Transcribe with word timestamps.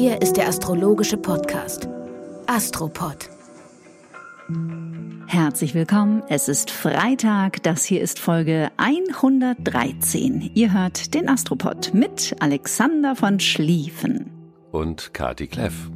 Hier 0.00 0.22
ist 0.22 0.36
der 0.36 0.46
astrologische 0.46 1.16
Podcast 1.16 1.88
Astropod. 2.46 3.28
Herzlich 5.26 5.74
willkommen. 5.74 6.22
Es 6.28 6.48
ist 6.48 6.70
Freitag. 6.70 7.64
Das 7.64 7.82
hier 7.82 8.00
ist 8.00 8.20
Folge 8.20 8.70
113. 8.76 10.52
Ihr 10.54 10.72
hört 10.72 11.14
den 11.14 11.28
Astropod 11.28 11.94
mit 11.94 12.36
Alexander 12.38 13.16
von 13.16 13.40
Schlieffen. 13.40 14.30
Und 14.70 15.12
Kati 15.14 15.48
Kleff. 15.48 15.90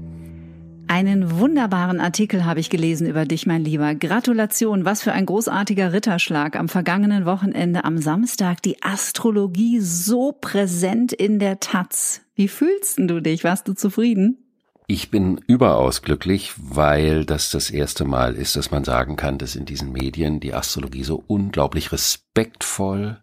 Einen 0.88 1.38
wunderbaren 1.38 2.00
Artikel 2.00 2.45
habe 2.45 2.60
ich 2.60 2.68
gelesen 2.68 3.06
über 3.06 3.24
dich, 3.24 3.46
mein 3.46 3.64
Lieber. 3.64 3.95
Gratulation, 3.95 4.84
was 4.84 5.02
für 5.02 5.12
ein 5.12 5.27
großartiger 5.27 5.92
Ritterschlag. 5.92 6.56
Am 6.56 6.68
vergangenen 6.68 7.24
Wochenende, 7.24 7.84
am 7.84 7.98
Samstag, 7.98 8.62
die 8.62 8.82
Astrologie 8.82 9.80
so 9.80 10.32
präsent 10.32 11.12
in 11.12 11.38
der 11.38 11.60
Taz. 11.60 12.20
Wie 12.34 12.48
fühlst 12.48 12.98
du 12.98 13.20
dich? 13.20 13.45
Warst 13.45 13.68
du 13.68 13.74
zufrieden? 13.74 14.38
Ich 14.87 15.10
bin 15.10 15.40
überaus 15.46 16.02
glücklich, 16.02 16.52
weil 16.59 17.24
das 17.24 17.51
das 17.51 17.70
erste 17.70 18.04
Mal 18.04 18.35
ist, 18.35 18.57
dass 18.57 18.70
man 18.70 18.85
sagen 18.85 19.16
kann, 19.16 19.38
dass 19.38 19.57
in 19.57 19.64
diesen 19.64 19.92
Medien 19.92 20.40
die 20.40 20.52
Astrologie 20.52 21.04
so 21.04 21.23
unglaublich 21.26 21.92
respektvoll 21.92 23.18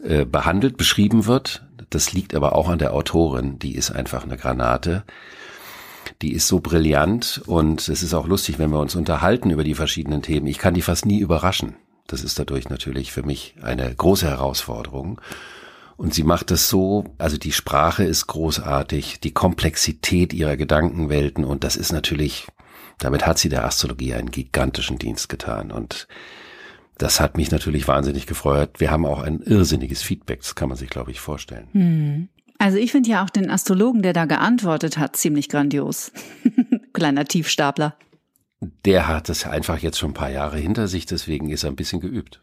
äh, 0.00 0.24
behandelt, 0.24 0.76
beschrieben 0.76 1.26
wird. 1.26 1.66
Das 1.90 2.12
liegt 2.12 2.34
aber 2.34 2.54
auch 2.54 2.68
an 2.68 2.78
der 2.78 2.92
Autorin, 2.94 3.58
die 3.58 3.74
ist 3.74 3.90
einfach 3.90 4.22
eine 4.22 4.36
Granate. 4.36 5.02
Die 6.22 6.32
ist 6.32 6.48
so 6.48 6.60
brillant 6.60 7.42
und 7.46 7.88
es 7.88 8.02
ist 8.02 8.14
auch 8.14 8.26
lustig, 8.26 8.58
wenn 8.58 8.70
wir 8.70 8.80
uns 8.80 8.96
unterhalten 8.96 9.50
über 9.50 9.62
die 9.62 9.74
verschiedenen 9.74 10.22
Themen. 10.22 10.46
Ich 10.48 10.58
kann 10.58 10.74
die 10.74 10.82
fast 10.82 11.06
nie 11.06 11.20
überraschen. 11.20 11.76
Das 12.08 12.24
ist 12.24 12.38
dadurch 12.38 12.68
natürlich 12.70 13.12
für 13.12 13.22
mich 13.22 13.54
eine 13.62 13.94
große 13.94 14.26
Herausforderung. 14.26 15.20
Und 15.96 16.14
sie 16.14 16.24
macht 16.24 16.50
es 16.50 16.68
so, 16.68 17.04
also 17.18 17.36
die 17.36 17.52
Sprache 17.52 18.04
ist 18.04 18.28
großartig, 18.28 19.20
die 19.20 19.32
Komplexität 19.32 20.32
ihrer 20.32 20.56
Gedankenwelten 20.56 21.44
und 21.44 21.64
das 21.64 21.74
ist 21.74 21.92
natürlich, 21.92 22.46
damit 22.98 23.26
hat 23.26 23.38
sie 23.38 23.48
der 23.48 23.64
Astrologie 23.64 24.14
einen 24.14 24.30
gigantischen 24.30 24.98
Dienst 24.98 25.28
getan 25.28 25.72
und 25.72 26.06
das 26.98 27.20
hat 27.20 27.36
mich 27.36 27.50
natürlich 27.50 27.88
wahnsinnig 27.88 28.26
gefreut. 28.26 28.78
Wir 28.78 28.92
haben 28.92 29.06
auch 29.06 29.22
ein 29.22 29.40
irrsinniges 29.40 30.02
Feedback, 30.02 30.40
das 30.40 30.54
kann 30.54 30.68
man 30.68 30.78
sich, 30.78 30.88
glaube 30.88 31.10
ich, 31.10 31.20
vorstellen. 31.20 31.68
Hm. 31.72 32.28
Also 32.58 32.76
ich 32.76 32.90
finde 32.90 33.10
ja 33.10 33.24
auch 33.24 33.30
den 33.30 33.50
Astrologen, 33.50 34.02
der 34.02 34.12
da 34.12 34.24
geantwortet 34.24 34.98
hat, 34.98 35.16
ziemlich 35.16 35.48
grandios. 35.48 36.10
Kleiner 36.92 37.24
Tiefstapler. 37.24 37.96
Der 38.84 39.06
hat 39.06 39.28
es 39.28 39.46
einfach 39.46 39.78
jetzt 39.78 39.98
schon 39.98 40.10
ein 40.10 40.14
paar 40.14 40.30
Jahre 40.30 40.58
hinter 40.58 40.88
sich, 40.88 41.06
deswegen 41.06 41.48
ist 41.50 41.62
er 41.62 41.70
ein 41.70 41.76
bisschen 41.76 42.00
geübt. 42.00 42.40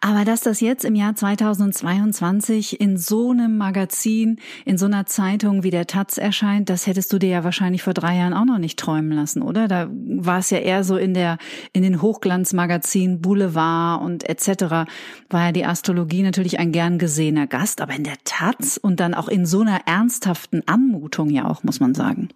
Aber 0.00 0.24
dass 0.24 0.40
das 0.40 0.60
jetzt 0.60 0.84
im 0.84 0.94
Jahr 0.94 1.14
2022 1.14 2.80
in 2.80 2.96
so 2.96 3.30
einem 3.30 3.56
Magazin, 3.56 4.38
in 4.64 4.78
so 4.78 4.86
einer 4.86 5.06
Zeitung 5.06 5.62
wie 5.62 5.70
der 5.70 5.86
Taz 5.86 6.18
erscheint, 6.18 6.70
das 6.70 6.86
hättest 6.86 7.12
du 7.12 7.18
dir 7.18 7.28
ja 7.28 7.44
wahrscheinlich 7.44 7.82
vor 7.82 7.94
drei 7.94 8.16
Jahren 8.16 8.34
auch 8.34 8.44
noch 8.44 8.58
nicht 8.58 8.78
träumen 8.78 9.12
lassen, 9.12 9.42
oder? 9.42 9.68
Da 9.68 9.88
war 9.90 10.38
es 10.38 10.50
ja 10.50 10.58
eher 10.58 10.84
so 10.84 10.96
in 10.96 11.14
der, 11.14 11.38
in 11.72 11.82
den 11.82 12.02
Hochglanzmagazinen 12.02 13.20
Boulevard 13.20 14.02
und 14.02 14.28
etc. 14.28 14.88
war 15.30 15.46
ja 15.46 15.52
die 15.52 15.64
Astrologie 15.64 16.22
natürlich 16.22 16.58
ein 16.58 16.72
gern 16.72 16.98
gesehener 16.98 17.46
Gast, 17.46 17.80
aber 17.80 17.94
in 17.94 18.04
der 18.04 18.18
Taz 18.24 18.76
und 18.76 19.00
dann 19.00 19.14
auch 19.14 19.28
in 19.28 19.46
so 19.46 19.60
einer 19.60 19.80
ernsthaften 19.86 20.62
Anmutung 20.66 21.30
ja 21.30 21.46
auch, 21.46 21.62
muss 21.62 21.80
man 21.80 21.94
sagen. 21.94 22.28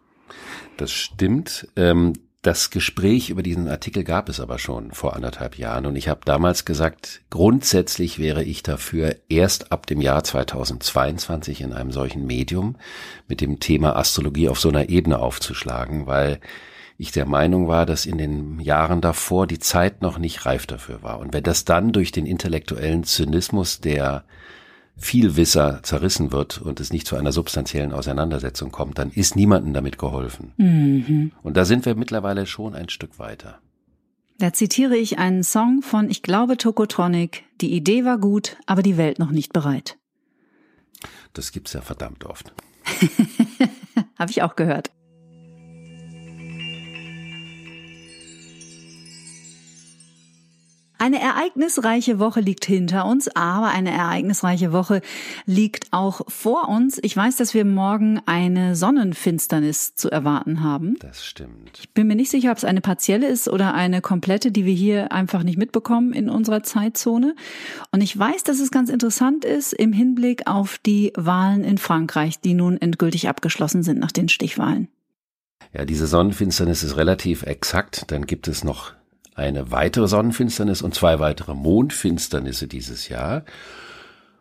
Das 0.76 0.90
stimmt. 0.90 1.68
Ähm 1.76 2.14
das 2.42 2.70
Gespräch 2.70 3.30
über 3.30 3.44
diesen 3.44 3.68
Artikel 3.68 4.02
gab 4.02 4.28
es 4.28 4.40
aber 4.40 4.58
schon 4.58 4.90
vor 4.90 5.14
anderthalb 5.14 5.56
Jahren 5.56 5.86
und 5.86 5.94
ich 5.94 6.08
habe 6.08 6.22
damals 6.24 6.64
gesagt, 6.64 7.22
grundsätzlich 7.30 8.18
wäre 8.18 8.42
ich 8.42 8.64
dafür, 8.64 9.14
erst 9.28 9.70
ab 9.70 9.86
dem 9.86 10.00
Jahr 10.00 10.24
2022 10.24 11.60
in 11.60 11.72
einem 11.72 11.92
solchen 11.92 12.26
Medium 12.26 12.76
mit 13.28 13.40
dem 13.40 13.60
Thema 13.60 13.94
Astrologie 13.94 14.48
auf 14.48 14.58
so 14.58 14.70
einer 14.70 14.88
Ebene 14.88 15.20
aufzuschlagen, 15.20 16.08
weil 16.08 16.40
ich 16.98 17.12
der 17.12 17.26
Meinung 17.26 17.68
war, 17.68 17.86
dass 17.86 18.06
in 18.06 18.18
den 18.18 18.58
Jahren 18.58 19.00
davor 19.00 19.46
die 19.46 19.60
Zeit 19.60 20.02
noch 20.02 20.18
nicht 20.18 20.44
reif 20.44 20.66
dafür 20.66 21.02
war. 21.02 21.20
Und 21.20 21.32
wenn 21.32 21.44
das 21.44 21.64
dann 21.64 21.92
durch 21.92 22.10
den 22.10 22.26
intellektuellen 22.26 23.04
Zynismus 23.04 23.80
der 23.80 24.24
Vielwisser 24.96 25.80
zerrissen 25.82 26.32
wird 26.32 26.60
und 26.60 26.78
es 26.78 26.92
nicht 26.92 27.06
zu 27.06 27.16
einer 27.16 27.32
substanziellen 27.32 27.92
Auseinandersetzung 27.92 28.70
kommt, 28.70 28.98
dann 28.98 29.10
ist 29.10 29.36
niemandem 29.36 29.72
damit 29.72 29.98
geholfen. 29.98 30.52
Mhm. 30.56 31.32
Und 31.42 31.56
da 31.56 31.64
sind 31.64 31.86
wir 31.86 31.94
mittlerweile 31.94 32.46
schon 32.46 32.74
ein 32.74 32.88
Stück 32.88 33.18
weiter. 33.18 33.58
Da 34.38 34.52
zitiere 34.52 34.96
ich 34.96 35.18
einen 35.18 35.44
Song 35.44 35.82
von, 35.82 36.10
ich 36.10 36.22
glaube, 36.22 36.56
Tokotronic. 36.56 37.44
Die 37.60 37.72
Idee 37.72 38.04
war 38.04 38.18
gut, 38.18 38.56
aber 38.66 38.82
die 38.82 38.96
Welt 38.96 39.18
noch 39.18 39.30
nicht 39.30 39.52
bereit. 39.52 39.98
Das 41.32 41.52
gibt's 41.52 41.72
ja 41.72 41.80
verdammt 41.80 42.24
oft. 42.24 42.52
Habe 44.18 44.30
ich 44.30 44.42
auch 44.42 44.56
gehört. 44.56 44.90
Eine 51.02 51.20
ereignisreiche 51.20 52.20
Woche 52.20 52.38
liegt 52.38 52.64
hinter 52.64 53.06
uns, 53.06 53.26
aber 53.34 53.70
eine 53.70 53.90
ereignisreiche 53.90 54.70
Woche 54.70 55.00
liegt 55.46 55.88
auch 55.90 56.20
vor 56.28 56.68
uns. 56.68 57.00
Ich 57.02 57.16
weiß, 57.16 57.34
dass 57.34 57.54
wir 57.54 57.64
morgen 57.64 58.20
eine 58.26 58.76
Sonnenfinsternis 58.76 59.96
zu 59.96 60.12
erwarten 60.12 60.62
haben. 60.62 60.94
Das 61.00 61.26
stimmt. 61.26 61.80
Ich 61.80 61.90
bin 61.90 62.06
mir 62.06 62.14
nicht 62.14 62.30
sicher, 62.30 62.52
ob 62.52 62.58
es 62.58 62.64
eine 62.64 62.80
partielle 62.80 63.26
ist 63.26 63.48
oder 63.48 63.74
eine 63.74 64.00
komplette, 64.00 64.52
die 64.52 64.64
wir 64.64 64.74
hier 64.74 65.10
einfach 65.10 65.42
nicht 65.42 65.58
mitbekommen 65.58 66.12
in 66.12 66.30
unserer 66.30 66.62
Zeitzone. 66.62 67.34
Und 67.90 68.00
ich 68.00 68.16
weiß, 68.16 68.44
dass 68.44 68.60
es 68.60 68.70
ganz 68.70 68.88
interessant 68.88 69.44
ist 69.44 69.72
im 69.72 69.92
Hinblick 69.92 70.46
auf 70.46 70.78
die 70.78 71.12
Wahlen 71.16 71.64
in 71.64 71.78
Frankreich, 71.78 72.38
die 72.38 72.54
nun 72.54 72.80
endgültig 72.80 73.28
abgeschlossen 73.28 73.82
sind 73.82 73.98
nach 73.98 74.12
den 74.12 74.28
Stichwahlen. 74.28 74.86
Ja, 75.72 75.84
diese 75.84 76.06
Sonnenfinsternis 76.06 76.84
ist 76.84 76.96
relativ 76.96 77.42
exakt. 77.42 78.04
Dann 78.12 78.24
gibt 78.24 78.46
es 78.46 78.62
noch 78.62 78.92
eine 79.34 79.70
weitere 79.70 80.08
Sonnenfinsternis 80.08 80.82
und 80.82 80.94
zwei 80.94 81.18
weitere 81.18 81.54
Mondfinsternisse 81.54 82.68
dieses 82.68 83.08
Jahr. 83.08 83.44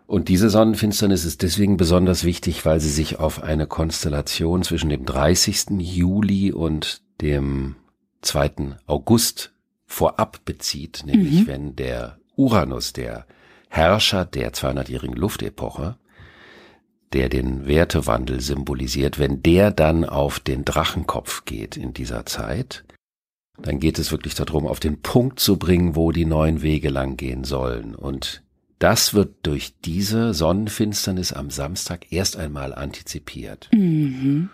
Und 0.08 0.28
diese 0.28 0.50
Sonnenfinsternis 0.50 1.24
ist 1.24 1.42
deswegen 1.42 1.78
besonders 1.78 2.26
wichtig, 2.26 2.66
weil 2.66 2.82
sie 2.82 2.90
sich 2.90 3.20
auf 3.20 3.44
eine 3.44 3.66
Konstellation 3.66 4.64
zwischen 4.64 4.90
dem 4.90 5.06
30. 5.06 5.80
Juli 5.80 6.52
und 6.52 7.02
dem 7.22 7.76
2. 8.22 8.76
August 8.88 9.54
vorab 9.86 10.44
bezieht, 10.44 11.04
nämlich 11.06 11.42
mhm. 11.42 11.48
wenn 11.48 11.76
der 11.76 12.18
Uranus, 12.36 12.94
der 12.94 13.26
Herrscher 13.70 14.26
der 14.26 14.54
200-jährigen 14.54 15.16
Luftepoche, 15.16 15.96
der 17.14 17.30
den 17.30 17.66
Wertewandel 17.66 18.42
symbolisiert, 18.42 19.20
wenn 19.20 19.42
der 19.44 19.72
dann 19.72 20.06
auf 20.06 20.40
den 20.40 20.66
Drachenkopf 20.66 21.46
geht 21.46 21.78
in 21.78 21.94
dieser 21.94 22.26
Zeit, 22.26 22.84
dann 23.58 23.80
geht 23.80 24.00
es 24.00 24.12
wirklich 24.12 24.36
darum, 24.36 24.66
auf 24.66 24.80
den 24.80 25.02
Punkt 25.02 25.40
zu 25.40 25.58
bringen, 25.58 25.96
wo 25.96 26.12
die 26.12 26.26
neuen 26.26 26.62
Wege 26.62 26.90
lang 26.90 27.18
gehen 27.18 27.44
sollen. 27.44 27.96
Und 27.96 28.44
das 28.80 29.14
wird 29.14 29.36
durch 29.44 29.74
diese 29.86 30.34
Sonnenfinsternis 30.34 31.34
am 31.34 31.50
Samstag 31.52 32.12
erst 32.12 32.38
einmal 32.38 32.74
antizipiert. 32.74 33.70
Mhm. 33.74 34.50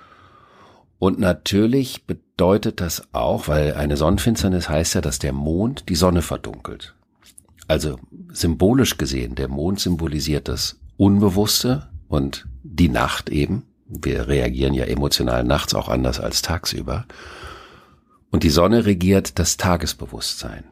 Und 0.99 1.19
natürlich 1.19 2.05
bedeutet 2.05 2.81
das 2.81 3.03
auch, 3.13 3.47
weil 3.47 3.75
eine 3.75 3.97
Sonnenfinsternis 3.97 4.67
heißt 4.67 4.95
ja, 4.95 5.01
dass 5.01 5.19
der 5.19 5.31
Mond 5.31 5.89
die 5.89 5.95
Sonne 5.95 6.21
verdunkelt. 6.21 6.95
Also 7.67 7.99
symbolisch 8.31 8.97
gesehen, 8.97 9.35
der 9.35 9.47
Mond 9.47 9.79
symbolisiert 9.79 10.47
das 10.47 10.79
Unbewusste 10.97 11.89
und 12.07 12.47
die 12.63 12.89
Nacht 12.89 13.29
eben. 13.29 13.63
Wir 13.87 14.27
reagieren 14.27 14.73
ja 14.73 14.85
emotional 14.85 15.43
nachts 15.43 15.73
auch 15.73 15.87
anders 15.87 16.19
als 16.19 16.41
tagsüber. 16.41 17.05
Und 18.37 18.43
die 18.43 18.51
Sonne 18.51 18.85
regiert 18.85 19.39
das 19.39 19.57
Tagesbewusstsein. 19.57 20.65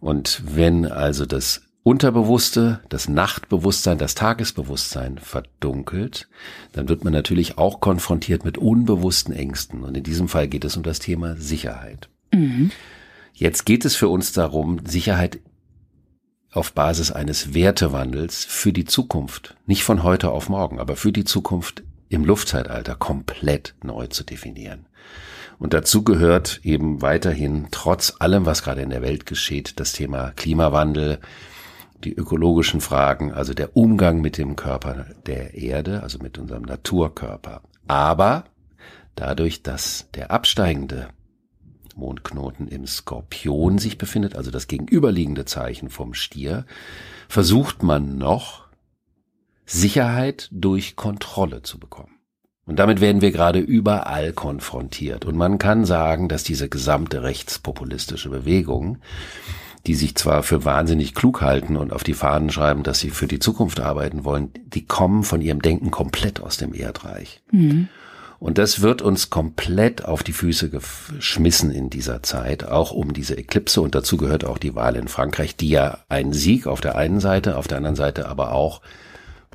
Und 0.00 0.42
wenn 0.46 0.86
also 0.86 1.26
das 1.26 1.60
Unterbewusste, 1.82 2.80
das 2.88 3.06
Nachtbewusstsein, 3.06 3.98
das 3.98 4.14
Tagesbewusstsein 4.14 5.18
verdunkelt, 5.18 6.26
dann 6.72 6.88
wird 6.88 7.04
man 7.04 7.12
natürlich 7.12 7.58
auch 7.58 7.80
konfrontiert 7.80 8.46
mit 8.46 8.56
unbewussten 8.56 9.34
Ängsten. 9.34 9.82
Und 9.82 9.94
in 9.94 10.04
diesem 10.04 10.26
Fall 10.26 10.48
geht 10.48 10.64
es 10.64 10.74
um 10.78 10.82
das 10.82 11.00
Thema 11.00 11.36
Sicherheit. 11.36 12.08
Mhm. 12.32 12.70
Jetzt 13.34 13.66
geht 13.66 13.84
es 13.84 13.94
für 13.94 14.08
uns 14.08 14.32
darum, 14.32 14.86
Sicherheit 14.86 15.40
auf 16.50 16.72
Basis 16.72 17.12
eines 17.12 17.52
Wertewandels 17.52 18.42
für 18.42 18.72
die 18.72 18.86
Zukunft, 18.86 19.54
nicht 19.66 19.84
von 19.84 20.02
heute 20.02 20.30
auf 20.30 20.48
morgen, 20.48 20.80
aber 20.80 20.96
für 20.96 21.12
die 21.12 21.24
Zukunft 21.24 21.82
im 22.08 22.24
Luftzeitalter 22.24 22.94
komplett 22.94 23.74
neu 23.82 24.06
zu 24.06 24.24
definieren. 24.24 24.86
Und 25.58 25.72
dazu 25.72 26.04
gehört 26.04 26.60
eben 26.62 27.02
weiterhin, 27.02 27.68
trotz 27.70 28.14
allem, 28.18 28.46
was 28.46 28.62
gerade 28.62 28.82
in 28.82 28.90
der 28.90 29.02
Welt 29.02 29.26
geschieht, 29.26 29.78
das 29.80 29.92
Thema 29.92 30.32
Klimawandel, 30.36 31.20
die 32.02 32.14
ökologischen 32.14 32.80
Fragen, 32.80 33.32
also 33.32 33.54
der 33.54 33.76
Umgang 33.76 34.20
mit 34.20 34.36
dem 34.36 34.56
Körper 34.56 35.06
der 35.26 35.54
Erde, 35.54 36.02
also 36.02 36.18
mit 36.18 36.38
unserem 36.38 36.62
Naturkörper. 36.62 37.62
Aber 37.86 38.44
dadurch, 39.14 39.62
dass 39.62 40.08
der 40.14 40.30
absteigende 40.30 41.08
Mondknoten 41.96 42.68
im 42.68 42.86
Skorpion 42.86 43.78
sich 43.78 43.98
befindet, 43.98 44.36
also 44.36 44.50
das 44.50 44.66
gegenüberliegende 44.66 45.44
Zeichen 45.44 45.88
vom 45.88 46.14
Stier, 46.14 46.66
versucht 47.28 47.82
man 47.82 48.18
noch 48.18 48.64
Sicherheit 49.64 50.48
durch 50.52 50.96
Kontrolle 50.96 51.62
zu 51.62 51.78
bekommen. 51.78 52.13
Und 52.66 52.78
damit 52.78 53.00
werden 53.00 53.20
wir 53.20 53.30
gerade 53.30 53.58
überall 53.58 54.32
konfrontiert. 54.32 55.24
Und 55.24 55.36
man 55.36 55.58
kann 55.58 55.84
sagen, 55.84 56.28
dass 56.28 56.44
diese 56.44 56.68
gesamte 56.68 57.22
rechtspopulistische 57.22 58.30
Bewegung, 58.30 58.98
die 59.86 59.94
sich 59.94 60.14
zwar 60.14 60.42
für 60.42 60.64
wahnsinnig 60.64 61.14
klug 61.14 61.42
halten 61.42 61.76
und 61.76 61.92
auf 61.92 62.04
die 62.04 62.14
Fahnen 62.14 62.50
schreiben, 62.50 62.82
dass 62.82 63.00
sie 63.00 63.10
für 63.10 63.26
die 63.26 63.38
Zukunft 63.38 63.80
arbeiten 63.80 64.24
wollen, 64.24 64.50
die 64.66 64.86
kommen 64.86 65.24
von 65.24 65.42
ihrem 65.42 65.60
Denken 65.60 65.90
komplett 65.90 66.40
aus 66.40 66.56
dem 66.56 66.72
Erdreich. 66.72 67.42
Mhm. 67.50 67.88
Und 68.40 68.58
das 68.58 68.82
wird 68.82 69.02
uns 69.02 69.30
komplett 69.30 70.04
auf 70.04 70.22
die 70.22 70.32
Füße 70.32 70.68
geschmissen 70.68 71.70
in 71.70 71.88
dieser 71.88 72.22
Zeit, 72.22 72.64
auch 72.66 72.92
um 72.92 73.12
diese 73.12 73.36
Eklipse. 73.38 73.80
Und 73.80 73.94
dazu 73.94 74.16
gehört 74.16 74.44
auch 74.44 74.58
die 74.58 74.74
Wahl 74.74 74.96
in 74.96 75.08
Frankreich, 75.08 75.56
die 75.56 75.68
ja 75.68 75.98
ein 76.08 76.32
Sieg 76.32 76.66
auf 76.66 76.80
der 76.80 76.96
einen 76.96 77.20
Seite, 77.20 77.56
auf 77.56 77.68
der 77.68 77.78
anderen 77.78 77.96
Seite 77.96 78.28
aber 78.28 78.52
auch 78.52 78.80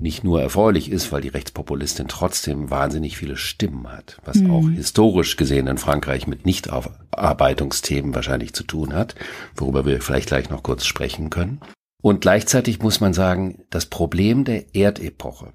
nicht 0.02 0.24
nur 0.24 0.42
erfreulich 0.42 0.92
ist, 0.92 1.12
weil 1.12 1.22
die 1.22 1.30
Rechtspopulistin 1.30 2.08
trotzdem 2.08 2.70
wahnsinnig 2.70 3.18
viele 3.18 3.38
Stimmen 3.38 3.92
hat, 3.92 4.18
was 4.26 4.38
mhm. 4.38 4.52
auch 4.52 4.70
historisch 4.70 5.38
gesehen 5.38 5.68
in 5.68 5.78
Frankreich 5.78 6.28
mit 6.28 6.46
Nichtaufarbeitungsthemen 6.46 8.14
wahrscheinlich 8.16 8.54
zu 8.54 8.64
tun 8.64 8.94
hat, 8.94 9.16
worüber 9.56 9.86
wir 9.86 10.02
vielleicht 10.02 10.28
gleich 10.28 10.50
noch 10.50 10.64
kurz 10.64 10.86
sprechen 10.86 11.30
können. 11.30 11.62
Und 12.02 12.22
gleichzeitig 12.22 12.80
muss 12.80 13.02
man 13.02 13.14
sagen, 13.14 13.64
das 13.70 13.86
Problem 13.86 14.46
der 14.46 14.74
Erdepoche 14.74 15.52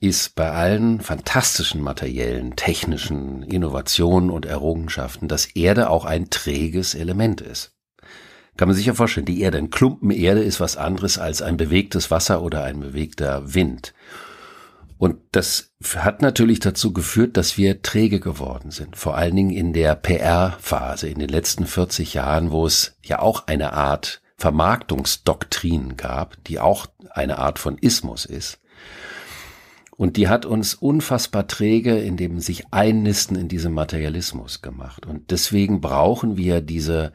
ist 0.00 0.34
bei 0.36 0.50
allen 0.50 1.00
fantastischen 1.00 1.80
materiellen, 1.80 2.54
technischen 2.56 3.42
Innovationen 3.42 4.30
und 4.30 4.46
Errungenschaften, 4.46 5.26
dass 5.28 5.46
Erde 5.46 5.90
auch 5.90 6.04
ein 6.04 6.30
träges 6.30 6.94
Element 6.94 7.40
ist. 7.40 7.72
Kann 8.58 8.66
man 8.66 8.76
sich 8.76 8.86
ja 8.86 8.94
vorstellen, 8.94 9.24
die 9.24 9.40
Erde, 9.40 9.56
ein 9.56 9.70
Klumpen 9.70 10.10
Erde 10.10 10.42
ist 10.42 10.58
was 10.58 10.76
anderes 10.76 11.16
als 11.16 11.42
ein 11.42 11.56
bewegtes 11.56 12.10
Wasser 12.10 12.42
oder 12.42 12.64
ein 12.64 12.80
bewegter 12.80 13.54
Wind. 13.54 13.94
Und 14.98 15.18
das 15.30 15.74
hat 15.94 16.22
natürlich 16.22 16.58
dazu 16.58 16.92
geführt, 16.92 17.36
dass 17.36 17.56
wir 17.56 17.82
träge 17.82 18.18
geworden 18.18 18.72
sind. 18.72 18.96
Vor 18.96 19.16
allen 19.16 19.36
Dingen 19.36 19.50
in 19.50 19.72
der 19.72 19.94
PR-Phase, 19.94 21.08
in 21.08 21.20
den 21.20 21.28
letzten 21.28 21.66
40 21.66 22.14
Jahren, 22.14 22.50
wo 22.50 22.66
es 22.66 22.96
ja 23.04 23.20
auch 23.20 23.46
eine 23.46 23.74
Art 23.74 24.22
Vermarktungsdoktrin 24.38 25.96
gab, 25.96 26.42
die 26.44 26.58
auch 26.58 26.86
eine 27.10 27.38
Art 27.38 27.60
von 27.60 27.78
Ismus 27.78 28.24
ist. 28.24 28.58
Und 29.92 30.16
die 30.16 30.26
hat 30.26 30.46
uns 30.46 30.74
unfassbar 30.74 31.46
träge 31.46 31.96
in 31.96 32.16
dem 32.16 32.40
sich 32.40 32.72
einnisten 32.72 33.36
in 33.36 33.46
diesem 33.46 33.72
Materialismus 33.72 34.62
gemacht. 34.62 35.06
Und 35.06 35.30
deswegen 35.30 35.80
brauchen 35.80 36.36
wir 36.36 36.60
diese 36.60 37.12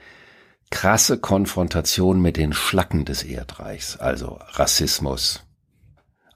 krasse 0.73 1.19
Konfrontation 1.19 2.19
mit 2.19 2.35
den 2.35 2.51
Schlacken 2.51 3.05
des 3.05 3.21
Erdreichs, 3.21 3.97
also 3.97 4.39
Rassismus, 4.53 5.43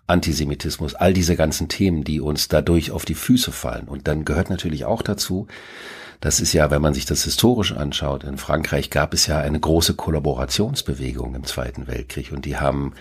Antisemitismus, 0.05 0.93
all 0.93 1.11
diese 1.11 1.35
ganzen 1.35 1.69
Themen, 1.69 2.03
die 2.03 2.21
uns 2.21 2.47
dadurch 2.47 2.91
auf 2.91 3.03
die 3.03 3.15
Füße 3.15 3.51
fallen. 3.51 3.87
Und 3.87 4.07
dann 4.07 4.25
gehört 4.25 4.51
natürlich 4.51 4.85
auch 4.85 5.01
dazu, 5.01 5.47
das 6.21 6.39
ist 6.39 6.53
ja, 6.53 6.69
wenn 6.69 6.83
man 6.83 6.93
sich 6.93 7.07
das 7.07 7.23
historisch 7.23 7.71
anschaut, 7.71 8.23
in 8.23 8.37
Frankreich 8.37 8.91
gab 8.91 9.15
es 9.15 9.25
ja 9.25 9.39
eine 9.39 9.59
große 9.59 9.95
Kollaborationsbewegung 9.95 11.33
im 11.33 11.43
Zweiten 11.43 11.87
Weltkrieg 11.87 12.31
und 12.31 12.45
die 12.45 12.57
haben 12.57 12.93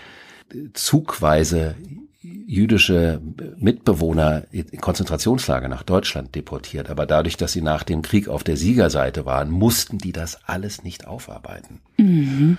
zugweise 0.73 1.75
jüdische 2.21 3.21
Mitbewohner 3.57 4.43
in 4.51 4.81
Konzentrationslager 4.81 5.67
nach 5.67 5.83
Deutschland 5.83 6.35
deportiert. 6.35 6.89
Aber 6.89 7.05
dadurch, 7.05 7.37
dass 7.37 7.53
sie 7.53 7.61
nach 7.61 7.83
dem 7.83 8.01
Krieg 8.01 8.27
auf 8.27 8.43
der 8.43 8.57
Siegerseite 8.57 9.25
waren, 9.25 9.49
mussten 9.49 9.97
die 9.97 10.11
das 10.11 10.43
alles 10.45 10.83
nicht 10.83 11.07
aufarbeiten. 11.07 11.81
Mhm. 11.97 12.57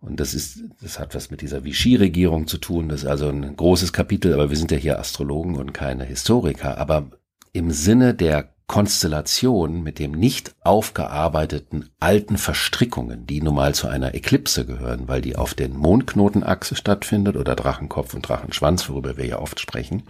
Und 0.00 0.18
das 0.18 0.34
ist, 0.34 0.64
das 0.80 0.98
hat 0.98 1.14
was 1.14 1.30
mit 1.30 1.42
dieser 1.42 1.64
Vichy-Regierung 1.64 2.48
zu 2.48 2.58
tun. 2.58 2.88
Das 2.88 3.02
ist 3.02 3.08
also 3.08 3.28
ein 3.28 3.54
großes 3.54 3.92
Kapitel, 3.92 4.34
aber 4.34 4.50
wir 4.50 4.56
sind 4.56 4.72
ja 4.72 4.76
hier 4.76 4.98
Astrologen 4.98 5.56
und 5.56 5.72
keine 5.72 6.04
Historiker. 6.04 6.76
Aber 6.78 7.10
im 7.52 7.70
Sinne 7.70 8.12
der 8.12 8.52
Konstellation 8.72 9.82
mit 9.82 9.98
dem 9.98 10.12
nicht 10.12 10.54
aufgearbeiteten 10.62 11.90
alten 12.00 12.38
Verstrickungen, 12.38 13.26
die 13.26 13.42
nun 13.42 13.54
mal 13.54 13.74
zu 13.74 13.86
einer 13.86 14.14
Eklipse 14.14 14.64
gehören, 14.64 15.08
weil 15.08 15.20
die 15.20 15.36
auf 15.36 15.52
den 15.52 15.76
Mondknotenachse 15.76 16.74
stattfindet 16.74 17.36
oder 17.36 17.54
Drachenkopf 17.54 18.14
und 18.14 18.26
Drachenschwanz, 18.26 18.88
worüber 18.88 19.18
wir 19.18 19.26
ja 19.26 19.38
oft 19.40 19.60
sprechen, 19.60 20.04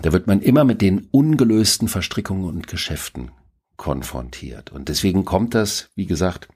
da 0.00 0.14
wird 0.14 0.26
man 0.26 0.40
immer 0.40 0.64
mit 0.64 0.80
den 0.80 1.08
ungelösten 1.10 1.88
Verstrickungen 1.88 2.46
und 2.46 2.66
Geschäften 2.66 3.30
konfrontiert. 3.76 4.72
Und 4.72 4.88
deswegen 4.88 5.26
kommt 5.26 5.54
das, 5.54 5.90
wie 5.94 6.06
gesagt, 6.06 6.48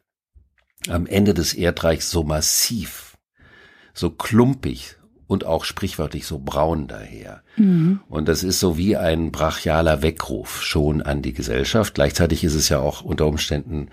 am 0.88 1.06
Ende 1.06 1.34
des 1.34 1.52
Erdreichs 1.52 2.10
so 2.10 2.24
massiv, 2.24 3.18
so 3.92 4.08
klumpig, 4.08 4.96
und 5.30 5.46
auch 5.46 5.64
sprichwörtlich 5.64 6.26
so 6.26 6.40
braun 6.40 6.88
daher. 6.88 7.42
Mhm. 7.56 8.00
Und 8.08 8.26
das 8.26 8.42
ist 8.42 8.58
so 8.58 8.76
wie 8.76 8.96
ein 8.96 9.30
brachialer 9.30 10.02
Weckruf 10.02 10.60
schon 10.60 11.02
an 11.02 11.22
die 11.22 11.32
Gesellschaft. 11.32 11.94
Gleichzeitig 11.94 12.42
ist 12.42 12.56
es 12.56 12.68
ja 12.68 12.80
auch 12.80 13.02
unter 13.02 13.28
Umständen 13.28 13.90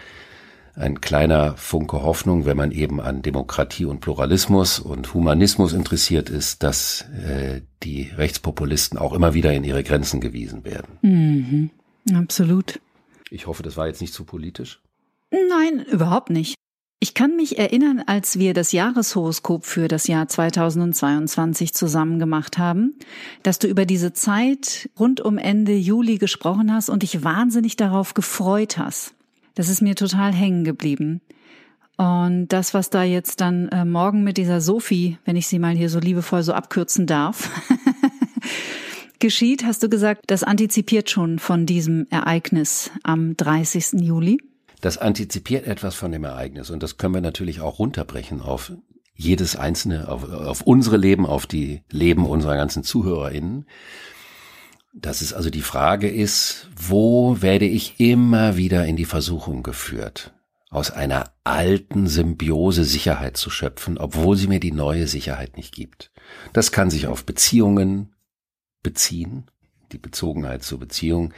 ein 0.74 1.00
kleiner 1.00 1.56
Funke 1.56 2.02
Hoffnung, 2.02 2.46
wenn 2.46 2.58
man 2.58 2.72
eben 2.72 3.00
an 3.00 3.22
Demokratie 3.22 3.86
und 3.86 4.00
Pluralismus 4.00 4.80
und 4.80 5.14
Humanismus 5.14 5.74
interessiert 5.74 6.32
ist, 6.32 6.64
dass 6.64 7.06
äh, 7.24 7.62
die 7.84 8.10
Rechtspopulisten 8.18 8.98
auch 8.98 9.14
immer 9.14 9.36
wieder 9.36 9.54
in 9.54 9.64
ihre 9.64 9.84
Grenzen 9.84 10.20
gewiesen 10.22 10.66
werden. 10.66 10.98
Mhm. 11.04 11.70
Absolut. 12.16 12.80
Ich 13.30 13.46
hoffe, 13.46 13.62
das 13.62 13.78
war 13.78 13.86
jetzt 13.86 14.02
nicht 14.02 14.14
zu 14.14 14.24
politisch. 14.24 14.82
Nein, 15.30 15.86
überhaupt 15.92 16.32
nicht. 16.32 16.56
Ich 17.00 17.14
kann 17.14 17.36
mich 17.36 17.60
erinnern, 17.60 18.02
als 18.04 18.40
wir 18.40 18.56
das 18.56 18.72
Jahreshoroskop 18.72 19.66
für 19.66 19.88
das 19.88 20.08
Jahr 20.08 20.28
2022 20.28 21.72
zusammen 21.76 22.18
gemacht 22.18 22.58
haben, 22.58 22.96
dass 23.44 23.60
du 23.60 23.68
über 23.68 23.86
diese 23.86 24.14
Zeit 24.14 24.90
rund 25.00 25.22
um 25.22 25.38
Ende 25.38 25.76
Juli 25.76 26.18
gesprochen 26.18 26.74
hast 26.74 26.90
und 26.90 27.04
dich 27.04 27.24
wahnsinnig 27.24 27.76
darauf 27.76 28.16
gefreut 28.16 28.80
hast. 28.80 29.14
Das 29.54 29.70
ist 29.70 29.84
mir 29.84 29.96
total 29.96 30.34
hängen 30.34 30.64
geblieben. 30.64 31.22
Und 31.98 32.48
das, 32.48 32.74
was 32.74 32.90
da 32.90 33.04
jetzt 33.04 33.42
dann 33.42 33.70
äh, 33.70 33.86
morgen 33.86 34.24
mit 34.24 34.38
dieser 34.38 34.60
Sophie, 34.60 35.20
wenn 35.24 35.36
ich 35.36 35.46
sie 35.46 35.60
mal 35.60 35.76
hier 35.76 35.90
so 35.90 36.00
liebevoll 36.00 36.42
so 36.42 36.54
abkürzen 36.54 37.06
darf, 37.06 37.52
geschieht, 39.20 39.66
hast 39.66 39.84
du 39.84 39.90
gesagt, 39.90 40.24
das 40.28 40.44
antizipiert 40.44 41.12
schon 41.12 41.38
von 41.38 41.68
diesem 41.68 42.08
Ereignis 42.10 42.90
am 43.04 43.38
30. 43.38 44.02
Juli 44.02 44.40
das 44.82 44.98
antizipiert 44.98 45.66
etwas 45.66 45.96
von 45.96 46.12
dem 46.12 46.24
Ereignis 46.24 46.70
und 46.70 46.84
das 46.84 46.98
können 46.98 47.14
wir 47.14 47.22
natürlich 47.22 47.62
auch 47.62 47.80
runterbrechen 47.80 48.42
auf 48.42 48.72
jedes 49.18 49.56
einzelne, 49.56 50.08
auf, 50.08 50.32
auf 50.32 50.62
unsere 50.62 50.98
Leben, 50.98 51.26
auf 51.26 51.48
die 51.48 51.82
Leben 51.90 52.26
unserer 52.26 52.56
ganzen 52.56 52.84
ZuhörerInnen. 52.84 53.66
Dass 54.94 55.22
es 55.22 55.34
also 55.34 55.50
die 55.50 55.62
Frage 55.62 56.10
ist, 56.10 56.70
wo 56.76 57.42
werde 57.42 57.66
ich 57.66 58.00
immer 58.00 58.58
wieder 58.58 58.86
in 58.86 58.96
die 58.96 59.06
Versuchung 59.06 59.64
geführt, 59.64 60.34
aus 60.70 60.92
einer 60.92 61.32
alten 61.44 62.08
Symbiose 62.08 62.84
Sicherheit 62.84 63.38
zu 63.38 63.50
schöpfen, 63.50 63.98
obwohl 63.98 64.38
sie 64.38 64.48
mir 64.48 64.60
die 64.60 64.72
neue 64.72 65.08
Sicherheit 65.08 65.58
nicht 65.58 65.74
gibt. 65.74 66.12
Das 66.54 66.72
kann 66.72 66.90
sich 66.90 67.08
auf 67.08 67.26
Beziehungen 67.26 68.14
beziehen, 68.84 69.50
die 69.92 70.00
Bezogenheit 70.00 70.64
zur 70.64 70.80
Beziehung. 70.80 71.34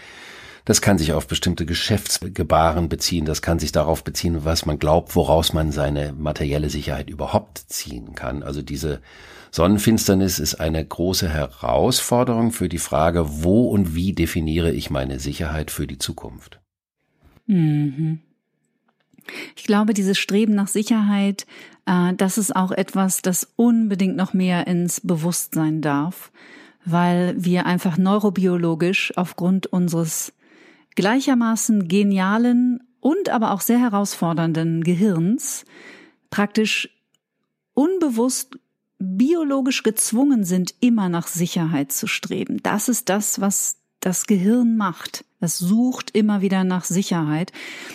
Das 0.69 0.81
kann 0.81 0.99
sich 0.99 1.13
auf 1.13 1.25
bestimmte 1.25 1.65
Geschäftsgebaren 1.65 2.89
beziehen. 2.89 3.25
Das 3.25 3.41
kann 3.41 3.57
sich 3.57 3.71
darauf 3.71 4.03
beziehen, 4.03 4.45
was 4.45 4.67
man 4.67 4.77
glaubt, 4.77 5.15
woraus 5.15 5.51
man 5.51 5.71
seine 5.71 6.13
materielle 6.13 6.69
Sicherheit 6.69 7.09
überhaupt 7.09 7.57
ziehen 7.57 8.13
kann. 8.13 8.43
Also 8.43 8.61
diese 8.61 9.01
Sonnenfinsternis 9.49 10.37
ist 10.37 10.59
eine 10.59 10.85
große 10.85 11.27
Herausforderung 11.27 12.51
für 12.51 12.69
die 12.69 12.77
Frage, 12.77 13.41
wo 13.41 13.67
und 13.69 13.95
wie 13.95 14.13
definiere 14.13 14.71
ich 14.71 14.91
meine 14.91 15.19
Sicherheit 15.19 15.71
für 15.71 15.87
die 15.87 15.97
Zukunft. 15.97 16.59
Mhm. 17.47 18.19
Ich 19.55 19.63
glaube, 19.63 19.95
dieses 19.95 20.19
Streben 20.19 20.53
nach 20.53 20.67
Sicherheit, 20.67 21.47
äh, 21.87 22.13
das 22.13 22.37
ist 22.37 22.55
auch 22.55 22.71
etwas, 22.71 23.23
das 23.23 23.53
unbedingt 23.55 24.15
noch 24.15 24.35
mehr 24.35 24.67
ins 24.67 25.01
Bewusstsein 25.01 25.81
darf, 25.81 26.31
weil 26.85 27.33
wir 27.43 27.65
einfach 27.65 27.97
neurobiologisch 27.97 29.13
aufgrund 29.17 29.65
unseres 29.65 30.31
gleichermaßen 30.99 31.87
genialen 31.87 32.83
und 32.99 33.29
aber 33.29 33.51
auch 33.53 33.61
sehr 33.61 33.79
herausfordernden 33.79 34.83
Gehirns 34.83 35.63
praktisch 36.29 36.89
unbewusst 37.73 38.59
biologisch 38.97 39.83
gezwungen 39.83 40.43
sind, 40.43 40.75
immer 40.81 41.07
nach 41.07 41.27
Sicherheit 41.27 41.93
zu 41.93 42.05
streben. 42.05 42.61
Das 42.63 42.89
ist 42.89 43.07
das, 43.07 43.39
was 43.39 43.77
das 44.01 44.27
Gehirn 44.27 44.75
macht. 44.75 45.23
Es 45.39 45.57
sucht 45.57 46.11
immer 46.11 46.41
wieder 46.41 46.65
nach 46.65 46.83
Sicherheit. 46.83 47.53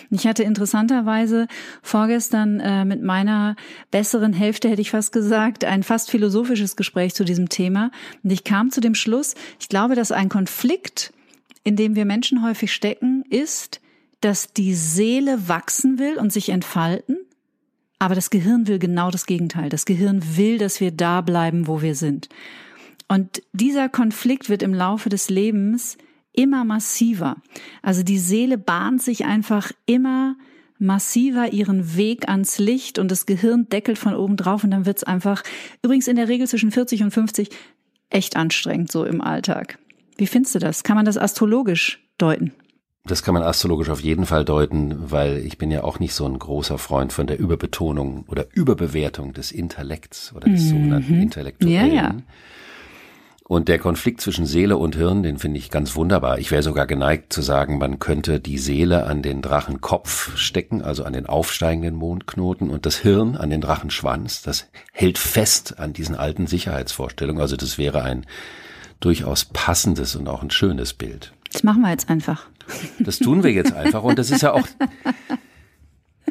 Ich 0.08 0.26
hatte 0.26 0.42
interessanterweise 0.42 1.46
vorgestern 1.82 2.58
äh, 2.60 2.86
mit 2.86 3.02
meiner 3.02 3.54
besseren 3.90 4.32
Hälfte, 4.32 4.70
hätte 4.70 4.80
ich 4.80 4.92
fast 4.92 5.12
gesagt, 5.12 5.66
ein 5.66 5.82
fast 5.82 6.10
philosophisches 6.10 6.74
Gespräch 6.74 7.14
zu 7.14 7.24
diesem 7.24 7.50
Thema. 7.50 7.90
Und 8.22 8.32
ich 8.32 8.44
kam 8.44 8.70
zu 8.70 8.80
dem 8.80 8.94
Schluss, 8.94 9.34
ich 9.60 9.68
glaube, 9.68 9.94
dass 9.94 10.10
ein 10.10 10.30
Konflikt, 10.30 11.12
in 11.64 11.76
dem 11.76 11.96
wir 11.96 12.04
Menschen 12.04 12.42
häufig 12.42 12.72
stecken, 12.72 13.24
ist, 13.28 13.80
dass 14.20 14.52
die 14.52 14.74
Seele 14.74 15.48
wachsen 15.48 15.98
will 15.98 16.16
und 16.18 16.32
sich 16.32 16.50
entfalten, 16.50 17.16
aber 17.98 18.14
das 18.14 18.30
Gehirn 18.30 18.66
will 18.66 18.78
genau 18.78 19.10
das 19.10 19.26
Gegenteil. 19.26 19.68
Das 19.68 19.86
Gehirn 19.86 20.22
will, 20.36 20.58
dass 20.58 20.80
wir 20.80 20.90
da 20.90 21.20
bleiben, 21.20 21.66
wo 21.66 21.82
wir 21.82 21.94
sind. 21.94 22.28
Und 23.08 23.42
dieser 23.52 23.88
Konflikt 23.88 24.48
wird 24.48 24.62
im 24.62 24.74
Laufe 24.74 25.08
des 25.08 25.30
Lebens 25.30 25.96
immer 26.32 26.64
massiver. 26.64 27.36
Also 27.82 28.02
die 28.02 28.18
Seele 28.18 28.58
bahnt 28.58 29.02
sich 29.02 29.24
einfach 29.24 29.72
immer 29.86 30.36
massiver 30.78 31.52
ihren 31.52 31.96
Weg 31.96 32.28
ans 32.28 32.58
Licht 32.58 32.98
und 32.98 33.10
das 33.10 33.26
Gehirn 33.26 33.68
deckelt 33.68 33.98
von 33.98 34.14
oben 34.14 34.36
drauf 34.36 34.64
und 34.64 34.70
dann 34.70 34.86
wird's 34.86 35.04
einfach, 35.04 35.42
übrigens 35.82 36.08
in 36.08 36.16
der 36.16 36.28
Regel 36.28 36.48
zwischen 36.48 36.72
40 36.72 37.04
und 37.04 37.10
50, 37.12 37.48
echt 38.10 38.36
anstrengend 38.36 38.90
so 38.90 39.04
im 39.04 39.20
Alltag. 39.20 39.78
Wie 40.16 40.26
findest 40.26 40.54
du 40.54 40.58
das? 40.58 40.82
Kann 40.82 40.96
man 40.96 41.04
das 41.04 41.18
astrologisch 41.18 42.00
deuten? 42.18 42.52
Das 43.06 43.22
kann 43.22 43.34
man 43.34 43.42
astrologisch 43.42 43.90
auf 43.90 44.00
jeden 44.00 44.24
Fall 44.24 44.46
deuten, 44.46 45.10
weil 45.10 45.38
ich 45.38 45.58
bin 45.58 45.70
ja 45.70 45.84
auch 45.84 45.98
nicht 45.98 46.14
so 46.14 46.24
ein 46.24 46.38
großer 46.38 46.78
Freund 46.78 47.12
von 47.12 47.26
der 47.26 47.38
Überbetonung 47.38 48.24
oder 48.28 48.46
Überbewertung 48.54 49.34
des 49.34 49.52
Intellekts 49.52 50.32
oder 50.34 50.48
des 50.48 50.62
mhm. 50.62 50.68
sogenannten 50.68 51.20
Intellektuellen. 51.20 51.92
Ja, 51.92 52.02
ja. 52.02 52.16
Und 53.46 53.68
der 53.68 53.78
Konflikt 53.78 54.22
zwischen 54.22 54.46
Seele 54.46 54.78
und 54.78 54.96
Hirn, 54.96 55.22
den 55.22 55.36
finde 55.38 55.58
ich 55.58 55.70
ganz 55.70 55.96
wunderbar. 55.96 56.38
Ich 56.38 56.50
wäre 56.50 56.62
sogar 56.62 56.86
geneigt 56.86 57.30
zu 57.30 57.42
sagen, 57.42 57.76
man 57.76 57.98
könnte 57.98 58.40
die 58.40 58.56
Seele 58.56 59.04
an 59.04 59.20
den 59.20 59.42
Drachenkopf 59.42 60.34
stecken, 60.38 60.80
also 60.80 61.04
an 61.04 61.12
den 61.12 61.26
aufsteigenden 61.26 61.94
Mondknoten 61.94 62.70
und 62.70 62.86
das 62.86 62.96
Hirn 62.96 63.36
an 63.36 63.50
den 63.50 63.60
Drachenschwanz. 63.60 64.40
Das 64.40 64.70
hält 64.92 65.18
fest 65.18 65.78
an 65.78 65.92
diesen 65.92 66.14
alten 66.14 66.46
Sicherheitsvorstellungen. 66.46 67.42
Also 67.42 67.56
das 67.56 67.76
wäre 67.76 68.02
ein 68.02 68.24
durchaus 69.00 69.44
passendes 69.46 70.16
und 70.16 70.28
auch 70.28 70.42
ein 70.42 70.50
schönes 70.50 70.92
Bild. 70.92 71.32
Das 71.52 71.62
machen 71.62 71.82
wir 71.82 71.90
jetzt 71.90 72.10
einfach. 72.10 72.48
Das 72.98 73.18
tun 73.18 73.42
wir 73.42 73.52
jetzt 73.52 73.72
einfach. 73.72 74.02
Und 74.02 74.18
das 74.18 74.30
ist 74.30 74.42
ja 74.42 74.52
auch, 74.52 74.66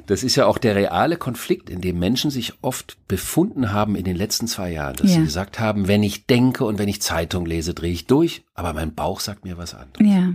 das 0.05 0.23
ist 0.23 0.35
ja 0.35 0.45
auch 0.45 0.57
der 0.57 0.75
reale 0.75 1.17
Konflikt, 1.17 1.69
in 1.69 1.81
dem 1.81 1.99
Menschen 1.99 2.31
sich 2.31 2.53
oft 2.61 2.97
befunden 3.07 3.71
haben 3.71 3.95
in 3.95 4.03
den 4.03 4.15
letzten 4.15 4.47
zwei 4.47 4.71
Jahren, 4.71 4.95
dass 4.95 5.11
ja. 5.11 5.17
sie 5.17 5.23
gesagt 5.23 5.59
haben, 5.59 5.87
wenn 5.87 6.03
ich 6.03 6.25
denke 6.25 6.65
und 6.65 6.79
wenn 6.79 6.89
ich 6.89 7.01
Zeitung 7.01 7.45
lese, 7.45 7.73
drehe 7.73 7.93
ich 7.93 8.07
durch, 8.07 8.43
aber 8.53 8.73
mein 8.73 8.93
Bauch 8.93 9.19
sagt 9.19 9.45
mir 9.45 9.57
was 9.57 9.73
anderes. 9.73 10.05
Ja. 10.05 10.33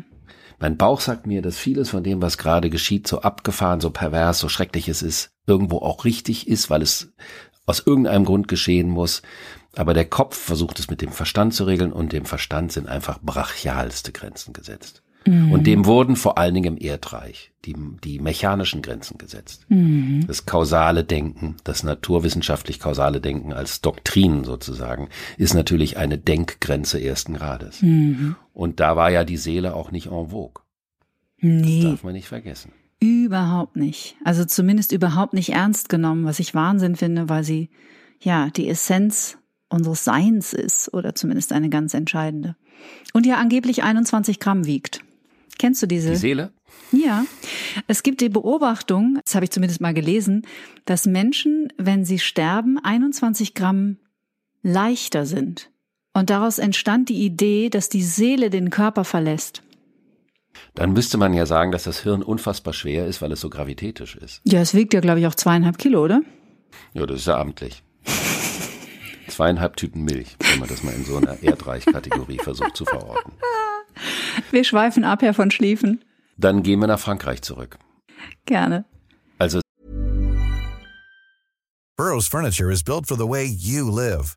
Mein 0.60 0.76
Bauch 0.76 1.00
sagt 1.00 1.26
mir, 1.26 1.40
dass 1.40 1.56
vieles 1.56 1.90
von 1.90 2.02
dem, 2.02 2.20
was 2.20 2.36
gerade 2.36 2.68
geschieht, 2.68 3.06
so 3.06 3.20
abgefahren, 3.22 3.80
so 3.80 3.90
pervers, 3.90 4.40
so 4.40 4.48
schrecklich 4.48 4.88
es 4.88 5.02
ist, 5.02 5.30
irgendwo 5.46 5.78
auch 5.78 6.04
richtig 6.04 6.48
ist, 6.48 6.68
weil 6.68 6.82
es 6.82 7.12
aus 7.68 7.82
irgendeinem 7.84 8.24
Grund 8.24 8.48
geschehen 8.48 8.88
muss. 8.88 9.22
Aber 9.76 9.94
der 9.94 10.06
Kopf 10.06 10.36
versucht 10.36 10.78
es 10.78 10.90
mit 10.90 11.02
dem 11.02 11.12
Verstand 11.12 11.54
zu 11.54 11.64
regeln 11.64 11.92
und 11.92 12.12
dem 12.12 12.24
Verstand 12.24 12.72
sind 12.72 12.88
einfach 12.88 13.20
brachialste 13.20 14.12
Grenzen 14.12 14.52
gesetzt. 14.52 15.02
Mhm. 15.26 15.52
Und 15.52 15.66
dem 15.66 15.84
wurden 15.84 16.16
vor 16.16 16.38
allen 16.38 16.54
Dingen 16.54 16.76
im 16.76 16.82
Erdreich 16.82 17.52
die, 17.64 17.76
die 18.02 18.18
mechanischen 18.18 18.82
Grenzen 18.82 19.18
gesetzt. 19.18 19.66
Mhm. 19.68 20.24
Das 20.26 20.46
kausale 20.46 21.04
Denken, 21.04 21.56
das 21.64 21.82
naturwissenschaftlich 21.82 22.80
kausale 22.80 23.20
Denken 23.20 23.52
als 23.52 23.80
Doktrin 23.80 24.44
sozusagen, 24.44 25.08
ist 25.36 25.54
natürlich 25.54 25.96
eine 25.98 26.18
Denkgrenze 26.18 27.02
ersten 27.02 27.34
Grades. 27.34 27.82
Mhm. 27.82 28.36
Und 28.52 28.80
da 28.80 28.96
war 28.96 29.10
ja 29.10 29.24
die 29.24 29.36
Seele 29.36 29.74
auch 29.74 29.90
nicht 29.90 30.06
en 30.06 30.30
vogue. 30.30 30.62
Nee. 31.40 31.82
Das 31.82 31.90
darf 31.90 32.04
man 32.04 32.14
nicht 32.14 32.28
vergessen. 32.28 32.72
Überhaupt 33.00 33.76
nicht. 33.76 34.16
Also 34.24 34.44
zumindest 34.44 34.92
überhaupt 34.92 35.32
nicht 35.32 35.50
ernst 35.50 35.88
genommen, 35.88 36.24
was 36.24 36.40
ich 36.40 36.54
Wahnsinn 36.54 36.96
finde, 36.96 37.28
weil 37.28 37.44
sie 37.44 37.70
ja 38.20 38.50
die 38.50 38.68
Essenz 38.68 39.38
unseres 39.68 40.04
Seins 40.04 40.52
ist 40.52 40.92
oder 40.92 41.14
zumindest 41.14 41.52
eine 41.52 41.68
ganz 41.68 41.94
entscheidende. 41.94 42.56
Und 43.12 43.26
ja 43.26 43.36
angeblich 43.36 43.82
21 43.82 44.40
Gramm 44.40 44.66
wiegt. 44.66 45.04
Kennst 45.58 45.82
du 45.82 45.86
diese? 45.86 46.10
Die 46.10 46.16
Seele? 46.16 46.52
Ja. 46.92 47.24
Es 47.86 48.02
gibt 48.02 48.20
die 48.20 48.28
Beobachtung, 48.28 49.18
das 49.24 49.34
habe 49.34 49.44
ich 49.44 49.50
zumindest 49.50 49.80
mal 49.80 49.94
gelesen, 49.94 50.42
dass 50.84 51.06
Menschen, 51.06 51.72
wenn 51.76 52.04
sie 52.04 52.18
sterben, 52.18 52.78
21 52.78 53.54
Gramm 53.54 53.98
leichter 54.62 55.26
sind. 55.26 55.70
Und 56.14 56.30
daraus 56.30 56.58
entstand 56.58 57.08
die 57.08 57.24
Idee, 57.24 57.68
dass 57.70 57.88
die 57.88 58.02
Seele 58.02 58.50
den 58.50 58.70
Körper 58.70 59.04
verlässt. 59.04 59.62
Dann 60.74 60.92
müsste 60.92 61.18
man 61.18 61.34
ja 61.34 61.46
sagen, 61.46 61.72
dass 61.72 61.84
das 61.84 62.00
Hirn 62.00 62.22
unfassbar 62.22 62.72
schwer 62.72 63.06
ist, 63.06 63.20
weil 63.22 63.32
es 63.32 63.40
so 63.40 63.50
gravitätisch 63.50 64.16
ist. 64.16 64.40
Ja, 64.44 64.60
es 64.60 64.74
wiegt 64.74 64.94
ja, 64.94 65.00
glaube 65.00 65.20
ich, 65.20 65.26
auch 65.26 65.34
zweieinhalb 65.34 65.78
Kilo, 65.78 66.02
oder? 66.02 66.22
Ja, 66.92 67.06
das 67.06 67.20
ist 67.20 67.26
ja 67.26 67.38
amtlich. 67.38 67.82
Zweieinhalb 69.28 69.76
Tüten 69.76 70.02
Milch, 70.02 70.36
wenn 70.40 70.60
man 70.60 70.68
das 70.68 70.82
mal 70.82 70.94
in 70.94 71.04
so 71.04 71.16
einer 71.16 71.42
Erdreichkategorie 71.42 72.38
versucht 72.38 72.76
zu 72.76 72.84
verorten. 72.84 73.32
Wir 74.50 74.64
schweifen 74.64 75.04
ab, 75.04 75.22
Herr 75.22 75.34
von 75.34 75.50
Schlieffen. 75.50 76.04
Dann 76.36 76.62
gehen 76.62 76.80
wir 76.80 76.86
nach 76.86 77.00
Frankreich 77.00 77.42
zurück. 77.42 77.78
Gerne. 78.46 78.84
Also 79.38 79.60
Burroughs 81.96 82.28
Furniture 82.28 82.70
is 82.70 82.82
built 82.82 83.06
for 83.06 83.16
the 83.16 83.28
way 83.28 83.44
you 83.44 83.90
live. 83.90 84.36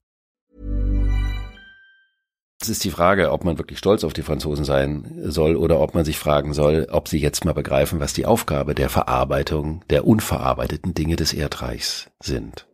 Es 2.61 2.69
ist 2.69 2.83
die 2.83 2.91
Frage, 2.91 3.31
ob 3.31 3.43
man 3.43 3.57
wirklich 3.57 3.79
stolz 3.79 4.03
auf 4.03 4.13
die 4.13 4.21
Franzosen 4.21 4.65
sein 4.65 5.11
soll 5.23 5.55
oder 5.55 5.79
ob 5.79 5.95
man 5.95 6.05
sich 6.05 6.19
fragen 6.19 6.53
soll, 6.53 6.87
ob 6.91 7.07
sie 7.07 7.17
jetzt 7.17 7.43
mal 7.43 7.53
begreifen, 7.53 7.99
was 7.99 8.13
die 8.13 8.27
Aufgabe 8.27 8.75
der 8.75 8.89
Verarbeitung 8.89 9.83
der 9.89 10.05
unverarbeiteten 10.05 10.93
Dinge 10.93 11.15
des 11.15 11.33
Erdreichs 11.33 12.11
sind. 12.19 12.67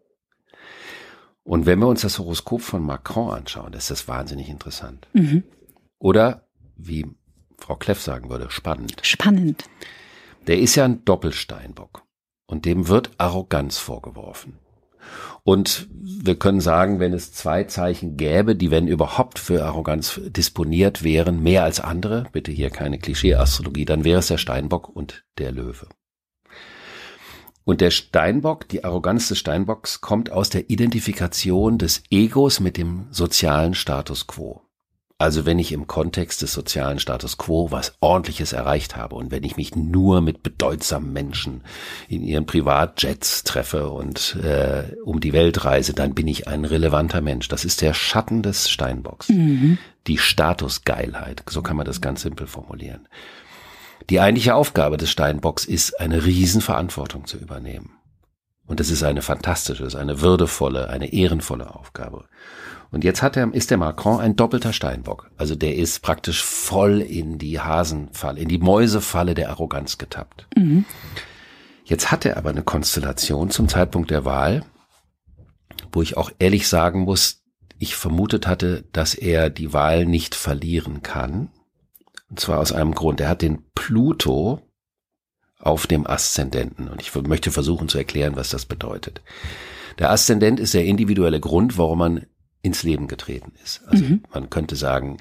Und 1.44 1.66
wenn 1.66 1.80
wir 1.80 1.88
uns 1.88 2.02
das 2.02 2.20
Horoskop 2.20 2.62
von 2.62 2.84
Macron 2.84 3.34
anschauen, 3.34 3.72
ist 3.72 3.90
das 3.90 4.10
wahnsinnig 4.10 4.50
interessant. 4.50 5.08
Mhm. 5.14 5.44
Oder 6.00 6.50
wie 6.76 7.06
Frau 7.58 7.78
Kleff 7.78 8.02
sagen 8.02 8.30
würde, 8.30 8.50
spannend. 8.50 8.98
Spannend. 9.04 9.64
Der 10.48 10.60
ist 10.60 10.76
ja 10.76 10.84
ein 10.84 11.06
Doppelsteinbock 11.06 12.04
und 12.46 12.66
dem 12.66 12.90
wird 12.90 13.12
Arroganz 13.18 13.78
vorgeworfen. 13.78 14.60
Und 15.44 15.88
wir 15.92 16.36
können 16.36 16.60
sagen, 16.60 17.00
wenn 17.00 17.14
es 17.14 17.32
zwei 17.32 17.64
Zeichen 17.64 18.18
gäbe, 18.18 18.56
die 18.56 18.72
wenn 18.72 18.88
überhaupt 18.88 19.40
für 19.40 19.66
Arroganz 19.66 20.20
disponiert 20.26 21.04
wären, 21.04 21.42
mehr 21.42 21.64
als 21.64 21.80
andere, 21.80 22.26
bitte 22.32 22.52
hier 22.52 22.70
keine 22.70 23.00
Klischee-Astrologie, 23.00 23.86
dann 23.86 24.04
wäre 24.04 24.20
es 24.20 24.28
der 24.28 24.38
Steinbock 24.38 24.90
und 24.90 25.24
der 25.38 25.52
Löwe. 25.52 25.88
Und 27.64 27.82
der 27.82 27.92
Steinbock, 27.92 28.70
die 28.70 28.86
Arroganz 28.86 29.28
des 29.28 29.40
Steinbocks 29.40 30.00
kommt 30.00 30.32
aus 30.32 30.50
der 30.50 30.70
Identifikation 30.70 31.78
des 31.78 32.02
Egos 32.10 32.62
mit 32.62 32.78
dem 32.78 33.08
sozialen 33.12 33.74
Status 33.74 34.26
quo. 34.26 34.67
Also 35.20 35.48
wenn 35.48 35.58
ich 35.58 35.72
im 35.72 35.88
Kontext 35.88 36.44
des 36.44 36.54
sozialen 36.54 37.00
Status 37.00 37.38
quo 37.38 37.72
was 37.72 37.96
ordentliches 38.02 38.54
erreicht 38.54 38.96
habe 38.96 39.16
und 39.16 39.32
wenn 39.32 39.44
ich 39.44 39.58
mich 39.58 39.76
nur 39.76 40.22
mit 40.22 40.44
bedeutsamen 40.44 41.12
Menschen 41.12 41.64
in 42.08 42.24
ihren 42.24 42.46
Privatjets 42.46 43.44
treffe 43.44 43.90
und 43.90 44.36
äh, 44.44 44.96
um 45.04 45.20
die 45.20 45.34
Welt 45.34 45.66
reise, 45.66 45.94
dann 45.94 46.14
bin 46.14 46.28
ich 46.28 46.48
ein 46.48 46.66
relevanter 46.66 47.22
Mensch. 47.22 47.48
Das 47.48 47.66
ist 47.66 47.82
der 47.82 47.96
Schatten 47.96 48.44
des 48.44 48.70
Steinbocks. 48.70 49.30
Mhm. 49.30 49.80
Die 50.06 50.20
Statusgeilheit, 50.20 51.42
so 51.50 51.64
kann 51.64 51.78
man 51.78 51.88
das 51.88 52.00
ganz 52.00 52.22
simpel 52.22 52.46
formulieren. 52.46 53.08
Die 54.12 54.20
eigentliche 54.20 54.54
Aufgabe 54.54 54.98
des 54.98 55.10
Steinbocks 55.10 55.66
ist, 55.66 56.00
eine 56.00 56.26
Riesenverantwortung 56.26 57.26
zu 57.26 57.38
übernehmen. 57.38 57.98
Und 58.68 58.80
das 58.80 58.92
ist 58.92 59.02
eine 59.02 59.24
fantastische, 59.24 59.86
ist 59.86 59.96
eine 59.96 60.22
würdevolle, 60.22 60.90
eine 60.90 61.12
ehrenvolle 61.12 61.74
Aufgabe. 61.74 62.26
Und 62.92 63.04
jetzt 63.04 63.22
hat 63.22 63.36
er, 63.36 63.54
ist 63.54 63.70
der 63.70 63.78
Macron 63.78 64.20
ein 64.20 64.36
doppelter 64.36 64.74
Steinbock. 64.74 65.30
Also 65.38 65.56
der 65.56 65.76
ist 65.76 66.02
praktisch 66.02 66.44
voll 66.44 67.02
in 67.02 67.38
die 67.38 67.60
Hasenfalle, 67.60 68.40
in 68.40 68.48
die 68.48 68.60
Mäusefalle 68.60 69.34
der 69.34 69.50
Arroganz 69.50 69.98
getappt. 69.98 70.48
Mhm. 70.56 70.86
Jetzt 71.84 72.12
hat 72.12 72.26
er 72.26 72.38
aber 72.38 72.50
eine 72.50 72.64
Konstellation 72.64 73.50
zum 73.50 73.68
Zeitpunkt 73.68 74.12
der 74.12 74.26
Wahl, 74.26 74.64
wo 75.92 76.02
ich 76.02 76.18
auch 76.18 76.32
ehrlich 76.40 76.68
sagen 76.68 77.02
muss, 77.02 77.44
ich 77.80 77.96
vermutet 77.96 78.48
hatte, 78.48 78.86
dass 78.92 79.14
er 79.14 79.50
die 79.50 79.74
Wahl 79.74 80.06
nicht 80.06 80.36
verlieren 80.36 81.04
kann. 81.04 81.50
Und 82.30 82.40
zwar 82.40 82.60
aus 82.60 82.72
einem 82.72 82.94
Grund. 82.94 83.22
Er 83.22 83.30
hat 83.30 83.42
den 83.42 83.64
Pluto 83.76 84.62
auf 85.60 85.88
dem 85.88 86.08
Aszendenten. 86.08 86.88
Und 86.88 87.02
ich 87.02 87.14
möchte 87.16 87.52
versuchen 87.52 87.90
zu 87.90 87.98
erklären, 87.98 88.36
was 88.36 88.50
das 88.50 88.66
bedeutet. 88.66 89.22
Der 90.00 90.12
Aszendent 90.12 90.60
ist 90.60 90.74
der 90.74 90.86
individuelle 90.86 91.40
Grund, 91.40 91.78
warum 91.78 92.00
man 92.00 92.26
ins 92.68 92.84
Leben 92.84 93.08
getreten 93.08 93.54
ist. 93.64 93.82
Also 93.88 94.04
mhm. 94.04 94.24
man 94.32 94.50
könnte 94.50 94.76
sagen, 94.76 95.18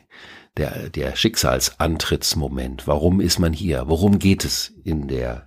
der, 0.57 0.91
der 0.91 1.17
Schicksalsantrittsmoment. 1.17 2.87
Warum 2.87 3.21
ist 3.21 3.39
man 3.39 3.53
hier? 3.53 3.85
Worum 3.87 4.19
geht 4.19 4.45
es 4.45 4.73
in 4.85 5.09
der 5.09 5.47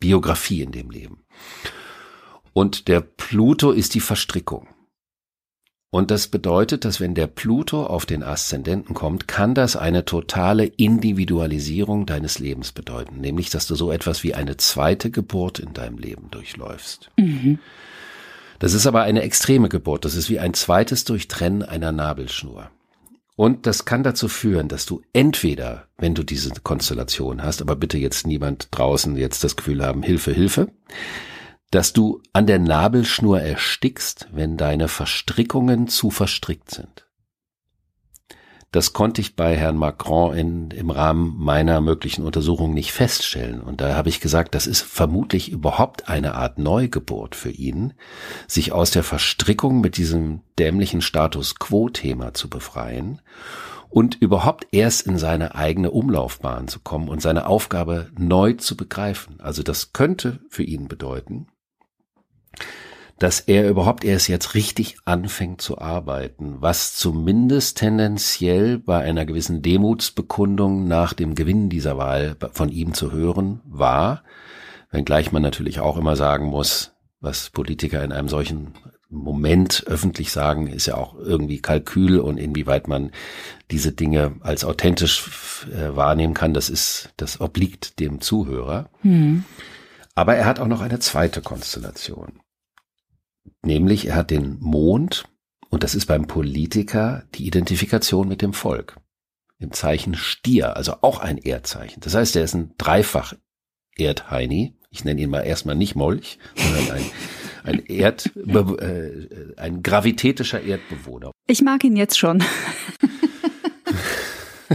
Biografie 0.00 0.62
in 0.62 0.72
dem 0.72 0.90
Leben? 0.90 1.24
Und 2.52 2.88
der 2.88 3.00
Pluto 3.00 3.70
ist 3.70 3.94
die 3.94 4.00
Verstrickung. 4.00 4.68
Und 5.90 6.10
das 6.10 6.28
bedeutet, 6.28 6.84
dass 6.84 7.00
wenn 7.00 7.14
der 7.14 7.26
Pluto 7.26 7.86
auf 7.86 8.04
den 8.04 8.22
Aszendenten 8.22 8.94
kommt, 8.94 9.26
kann 9.26 9.54
das 9.54 9.74
eine 9.74 10.04
totale 10.04 10.66
Individualisierung 10.66 12.04
deines 12.04 12.38
Lebens 12.38 12.72
bedeuten. 12.72 13.20
Nämlich, 13.20 13.48
dass 13.48 13.66
du 13.66 13.74
so 13.74 13.90
etwas 13.90 14.22
wie 14.22 14.34
eine 14.34 14.58
zweite 14.58 15.10
Geburt 15.10 15.58
in 15.58 15.72
deinem 15.72 15.96
Leben 15.96 16.30
durchläufst. 16.30 17.10
Mhm. 17.16 17.58
Das 18.58 18.74
ist 18.74 18.86
aber 18.86 19.02
eine 19.02 19.22
extreme 19.22 19.68
Geburt. 19.68 20.04
Das 20.04 20.14
ist 20.14 20.30
wie 20.30 20.38
ein 20.38 20.54
zweites 20.54 21.04
Durchtrennen 21.04 21.62
einer 21.62 21.92
Nabelschnur. 21.92 22.70
Und 23.36 23.66
das 23.66 23.84
kann 23.84 24.02
dazu 24.02 24.26
führen, 24.26 24.66
dass 24.66 24.84
du 24.84 25.00
entweder, 25.12 25.86
wenn 25.96 26.16
du 26.16 26.24
diese 26.24 26.50
Konstellation 26.62 27.44
hast, 27.44 27.62
aber 27.62 27.76
bitte 27.76 27.96
jetzt 27.96 28.26
niemand 28.26 28.68
draußen 28.72 29.16
jetzt 29.16 29.44
das 29.44 29.54
Gefühl 29.54 29.86
haben, 29.86 30.02
Hilfe, 30.02 30.32
Hilfe, 30.32 30.72
dass 31.70 31.92
du 31.92 32.20
an 32.32 32.46
der 32.46 32.58
Nabelschnur 32.58 33.40
erstickst, 33.40 34.28
wenn 34.32 34.56
deine 34.56 34.88
Verstrickungen 34.88 35.86
zu 35.86 36.10
verstrickt 36.10 36.72
sind. 36.72 37.07
Das 38.70 38.92
konnte 38.92 39.22
ich 39.22 39.34
bei 39.34 39.56
Herrn 39.56 39.78
Macron 39.78 40.36
in, 40.36 40.70
im 40.72 40.90
Rahmen 40.90 41.34
meiner 41.38 41.80
möglichen 41.80 42.22
Untersuchung 42.22 42.74
nicht 42.74 42.92
feststellen. 42.92 43.60
Und 43.60 43.80
da 43.80 43.94
habe 43.94 44.10
ich 44.10 44.20
gesagt, 44.20 44.54
das 44.54 44.66
ist 44.66 44.82
vermutlich 44.82 45.50
überhaupt 45.50 46.08
eine 46.08 46.34
Art 46.34 46.58
Neugeburt 46.58 47.34
für 47.34 47.50
ihn, 47.50 47.94
sich 48.46 48.72
aus 48.72 48.90
der 48.90 49.04
Verstrickung 49.04 49.80
mit 49.80 49.96
diesem 49.96 50.42
dämlichen 50.58 51.00
Status 51.00 51.54
Quo-Thema 51.54 52.34
zu 52.34 52.50
befreien 52.50 53.22
und 53.88 54.16
überhaupt 54.16 54.66
erst 54.70 55.06
in 55.06 55.16
seine 55.16 55.54
eigene 55.54 55.90
Umlaufbahn 55.90 56.68
zu 56.68 56.80
kommen 56.80 57.08
und 57.08 57.22
seine 57.22 57.46
Aufgabe 57.46 58.10
neu 58.18 58.52
zu 58.52 58.76
begreifen. 58.76 59.40
Also 59.40 59.62
das 59.62 59.94
könnte 59.94 60.40
für 60.50 60.62
ihn 60.62 60.88
bedeuten, 60.88 61.46
dass 63.18 63.40
er 63.40 63.68
überhaupt 63.68 64.04
erst 64.04 64.28
jetzt 64.28 64.54
richtig 64.54 64.96
anfängt 65.04 65.60
zu 65.60 65.78
arbeiten, 65.78 66.56
was 66.60 66.94
zumindest 66.94 67.78
tendenziell 67.78 68.78
bei 68.78 69.00
einer 69.00 69.26
gewissen 69.26 69.60
Demutsbekundung 69.62 70.86
nach 70.86 71.12
dem 71.14 71.34
Gewinn 71.34 71.68
dieser 71.68 71.98
Wahl 71.98 72.36
von 72.52 72.68
ihm 72.68 72.94
zu 72.94 73.10
hören 73.12 73.60
war, 73.64 74.22
wenngleich 74.90 75.32
man 75.32 75.42
natürlich 75.42 75.80
auch 75.80 75.96
immer 75.96 76.16
sagen 76.16 76.46
muss, 76.46 76.92
was 77.20 77.50
Politiker 77.50 78.04
in 78.04 78.12
einem 78.12 78.28
solchen 78.28 78.74
Moment 79.10 79.84
öffentlich 79.86 80.30
sagen, 80.30 80.66
ist 80.66 80.86
ja 80.86 80.96
auch 80.96 81.16
irgendwie 81.16 81.60
Kalkül 81.60 82.20
und 82.20 82.36
inwieweit 82.36 82.88
man 82.88 83.10
diese 83.70 83.92
Dinge 83.92 84.36
als 84.40 84.64
authentisch 84.64 85.66
äh, 85.72 85.96
wahrnehmen 85.96 86.34
kann, 86.34 86.52
das 86.52 86.68
ist, 86.68 87.10
das 87.16 87.40
obliegt 87.40 88.00
dem 88.00 88.20
Zuhörer. 88.20 88.90
Mhm. 89.02 89.44
Aber 90.14 90.36
er 90.36 90.44
hat 90.44 90.60
auch 90.60 90.66
noch 90.66 90.82
eine 90.82 90.98
zweite 90.98 91.40
Konstellation. 91.40 92.40
Nämlich 93.62 94.06
er 94.06 94.16
hat 94.16 94.30
den 94.30 94.58
Mond 94.60 95.24
und 95.70 95.82
das 95.82 95.94
ist 95.94 96.06
beim 96.06 96.26
Politiker 96.26 97.24
die 97.34 97.46
Identifikation 97.46 98.28
mit 98.28 98.42
dem 98.42 98.52
Volk. 98.52 98.96
Im 99.58 99.72
Zeichen 99.72 100.14
Stier, 100.14 100.76
also 100.76 100.94
auch 101.00 101.18
ein 101.18 101.38
Erdzeichen. 101.38 102.00
Das 102.00 102.14
heißt, 102.14 102.36
er 102.36 102.44
ist 102.44 102.54
ein 102.54 102.74
dreifach 102.78 103.34
Erdheini. 103.96 104.76
Ich 104.90 105.04
nenne 105.04 105.20
ihn 105.20 105.30
mal 105.30 105.40
erstmal 105.40 105.74
nicht 105.74 105.96
Molch, 105.96 106.38
sondern 106.54 106.96
ein, 106.96 107.04
ein 107.64 107.86
Erd, 107.86 108.30
äh, 108.36 109.54
ein 109.56 109.82
gravitätischer 109.82 110.62
Erdbewohner. 110.62 111.32
Ich 111.48 111.60
mag 111.62 111.82
ihn 111.84 111.96
jetzt 111.96 112.18
schon. 112.18 112.42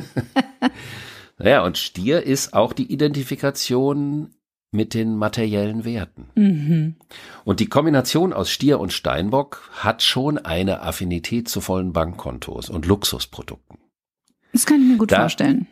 naja, 1.38 1.64
und 1.64 1.78
Stier 1.78 2.24
ist 2.24 2.54
auch 2.54 2.74
die 2.74 2.92
Identifikation 2.92 4.34
mit 4.74 4.94
den 4.94 5.16
materiellen 5.16 5.86
Werten. 5.86 6.28
Mhm. 6.36 6.96
Und 7.44 7.60
die 7.60 7.68
Kombination 7.68 8.34
aus 8.34 8.50
Stier 8.50 8.80
und 8.80 8.92
Steinbock 8.92 9.70
hat 9.74 10.02
schon 10.02 10.38
eine 10.38 10.82
Affinität 10.82 11.48
zu 11.48 11.62
vollen 11.62 11.94
Bankkontos 11.94 12.70
und 12.70 12.86
Luxusprodukten. 12.86 13.78
Das 14.52 14.66
kann 14.66 14.82
ich 14.82 14.88
mir 14.88 14.98
gut 14.98 15.12
da, 15.12 15.22
vorstellen. 15.22 15.68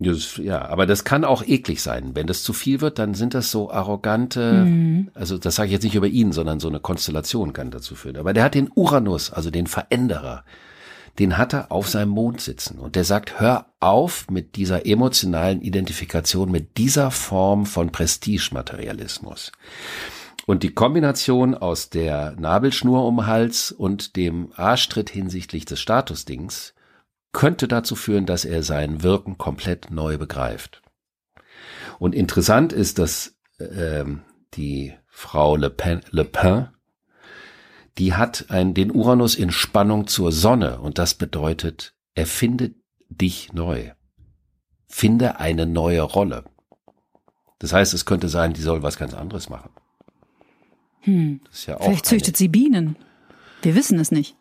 Ja, 0.00 0.66
aber 0.66 0.86
das 0.86 1.04
kann 1.04 1.24
auch 1.24 1.46
eklig 1.46 1.82
sein. 1.82 2.12
Wenn 2.14 2.26
das 2.26 2.42
zu 2.42 2.54
viel 2.54 2.80
wird, 2.80 2.98
dann 2.98 3.12
sind 3.12 3.34
das 3.34 3.50
so 3.50 3.70
arrogante, 3.70 4.64
mhm. 4.64 5.10
also 5.12 5.36
das 5.36 5.56
sage 5.56 5.66
ich 5.66 5.72
jetzt 5.72 5.84
nicht 5.84 5.94
über 5.94 6.06
ihn, 6.06 6.32
sondern 6.32 6.58
so 6.58 6.68
eine 6.68 6.80
Konstellation 6.80 7.52
kann 7.52 7.70
dazu 7.70 7.94
führen. 7.94 8.16
Aber 8.16 8.32
der 8.32 8.44
hat 8.44 8.54
den 8.54 8.70
Uranus, 8.74 9.30
also 9.30 9.50
den 9.50 9.66
Veränderer, 9.66 10.44
den 11.18 11.36
hat 11.36 11.52
er 11.52 11.72
auf 11.72 11.88
seinem 11.88 12.10
Mond 12.10 12.40
sitzen. 12.40 12.78
Und 12.78 12.96
der 12.96 13.04
sagt, 13.04 13.40
hör 13.40 13.66
auf 13.80 14.28
mit 14.30 14.56
dieser 14.56 14.86
emotionalen 14.86 15.60
Identifikation, 15.60 16.50
mit 16.50 16.76
dieser 16.76 17.10
Form 17.10 17.66
von 17.66 17.92
Prestigematerialismus. 17.92 19.52
Und 20.46 20.62
die 20.62 20.72
Kombination 20.72 21.54
aus 21.54 21.90
der 21.90 22.34
Nabelschnur 22.38 23.06
um 23.06 23.26
Hals 23.26 23.72
und 23.72 24.16
dem 24.16 24.52
Arschtritt 24.56 25.10
hinsichtlich 25.10 25.64
des 25.64 25.80
Statusdings 25.80 26.74
könnte 27.32 27.68
dazu 27.68 27.94
führen, 27.94 28.26
dass 28.26 28.44
er 28.44 28.62
sein 28.62 29.02
Wirken 29.02 29.38
komplett 29.38 29.90
neu 29.90 30.18
begreift. 30.18 30.82
Und 31.98 32.14
interessant 32.14 32.72
ist, 32.72 32.98
dass 32.98 33.36
äh, 33.58 34.04
die 34.54 34.94
Frau 35.06 35.54
Le 35.56 35.70
Pen, 35.70 36.00
Le 36.10 36.24
Pen 36.24 36.68
die 38.00 38.14
hat 38.14 38.46
ein, 38.48 38.72
den 38.72 38.90
Uranus 38.90 39.34
in 39.34 39.50
Spannung 39.50 40.06
zur 40.06 40.32
Sonne 40.32 40.80
und 40.80 40.96
das 40.96 41.14
bedeutet, 41.14 41.94
erfinde 42.14 42.72
dich 43.10 43.52
neu. 43.52 43.90
Finde 44.88 45.38
eine 45.38 45.66
neue 45.66 46.00
Rolle. 46.00 46.44
Das 47.58 47.74
heißt, 47.74 47.92
es 47.92 48.06
könnte 48.06 48.30
sein, 48.30 48.54
die 48.54 48.62
soll 48.62 48.82
was 48.82 48.96
ganz 48.96 49.12
anderes 49.12 49.50
machen. 49.50 49.68
Hm. 51.00 51.42
Ja 51.66 51.76
Vielleicht 51.78 52.06
züchtet 52.06 52.36
eine, 52.36 52.38
sie 52.38 52.48
Bienen. 52.48 52.96
Wir 53.60 53.74
wissen 53.74 53.98
es 53.98 54.10
nicht. 54.10 54.34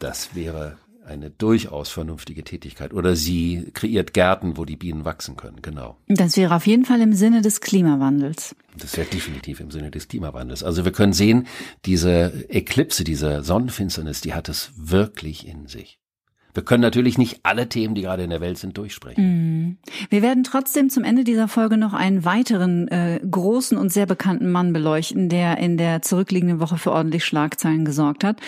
Das 0.00 0.34
wäre 0.34 0.76
eine 1.06 1.30
durchaus 1.30 1.90
vernünftige 1.90 2.44
Tätigkeit. 2.44 2.92
Oder 2.92 3.16
sie 3.16 3.70
kreiert 3.74 4.14
Gärten, 4.14 4.56
wo 4.56 4.64
die 4.64 4.76
Bienen 4.76 5.04
wachsen 5.04 5.36
können, 5.36 5.62
genau. 5.62 5.96
Das 6.08 6.36
wäre 6.36 6.54
auf 6.54 6.66
jeden 6.66 6.84
Fall 6.84 7.00
im 7.00 7.12
Sinne 7.12 7.42
des 7.42 7.60
Klimawandels. 7.60 8.56
Das 8.78 8.96
wäre 8.96 9.06
definitiv 9.06 9.60
im 9.60 9.70
Sinne 9.70 9.90
des 9.90 10.08
Klimawandels. 10.08 10.62
Also 10.62 10.84
wir 10.84 10.92
können 10.92 11.12
sehen, 11.12 11.46
diese 11.84 12.44
Eklipse, 12.48 13.04
diese 13.04 13.42
Sonnenfinsternis, 13.42 14.20
die 14.20 14.34
hat 14.34 14.48
es 14.48 14.72
wirklich 14.76 15.46
in 15.46 15.66
sich. 15.66 15.98
Wir 16.54 16.64
können 16.64 16.82
natürlich 16.82 17.18
nicht 17.18 17.40
alle 17.42 17.68
Themen, 17.68 17.96
die 17.96 18.02
gerade 18.02 18.22
in 18.22 18.30
der 18.30 18.40
Welt 18.40 18.58
sind, 18.58 18.78
durchsprechen. 18.78 19.24
Mm. 19.24 19.78
Wir 20.08 20.22
werden 20.22 20.44
trotzdem 20.44 20.88
zum 20.88 21.02
Ende 21.02 21.24
dieser 21.24 21.48
Folge 21.48 21.76
noch 21.76 21.92
einen 21.92 22.24
weiteren 22.24 22.86
äh, 22.88 23.20
großen 23.28 23.76
und 23.76 23.92
sehr 23.92 24.06
bekannten 24.06 24.52
Mann 24.52 24.72
beleuchten, 24.72 25.28
der 25.28 25.58
in 25.58 25.76
der 25.76 26.02
zurückliegenden 26.02 26.60
Woche 26.60 26.78
für 26.78 26.92
ordentlich 26.92 27.24
Schlagzeilen 27.24 27.84
gesorgt 27.84 28.22
hat. 28.22 28.38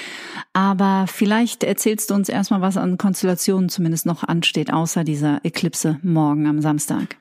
Aber 0.53 1.07
vielleicht 1.09 1.65
erzählst 1.65 2.11
du 2.11 2.15
uns 2.15 2.29
erstmal, 2.29 2.61
was 2.61 2.77
an 2.77 2.97
Konstellationen 2.97 3.69
zumindest 3.69 4.07
noch 4.07 4.23
ansteht, 4.23 4.73
außer 4.73 5.03
dieser 5.03 5.45
Eklipse 5.45 5.99
morgen 6.03 6.47
am 6.47 6.63
Samstag. 6.63 7.17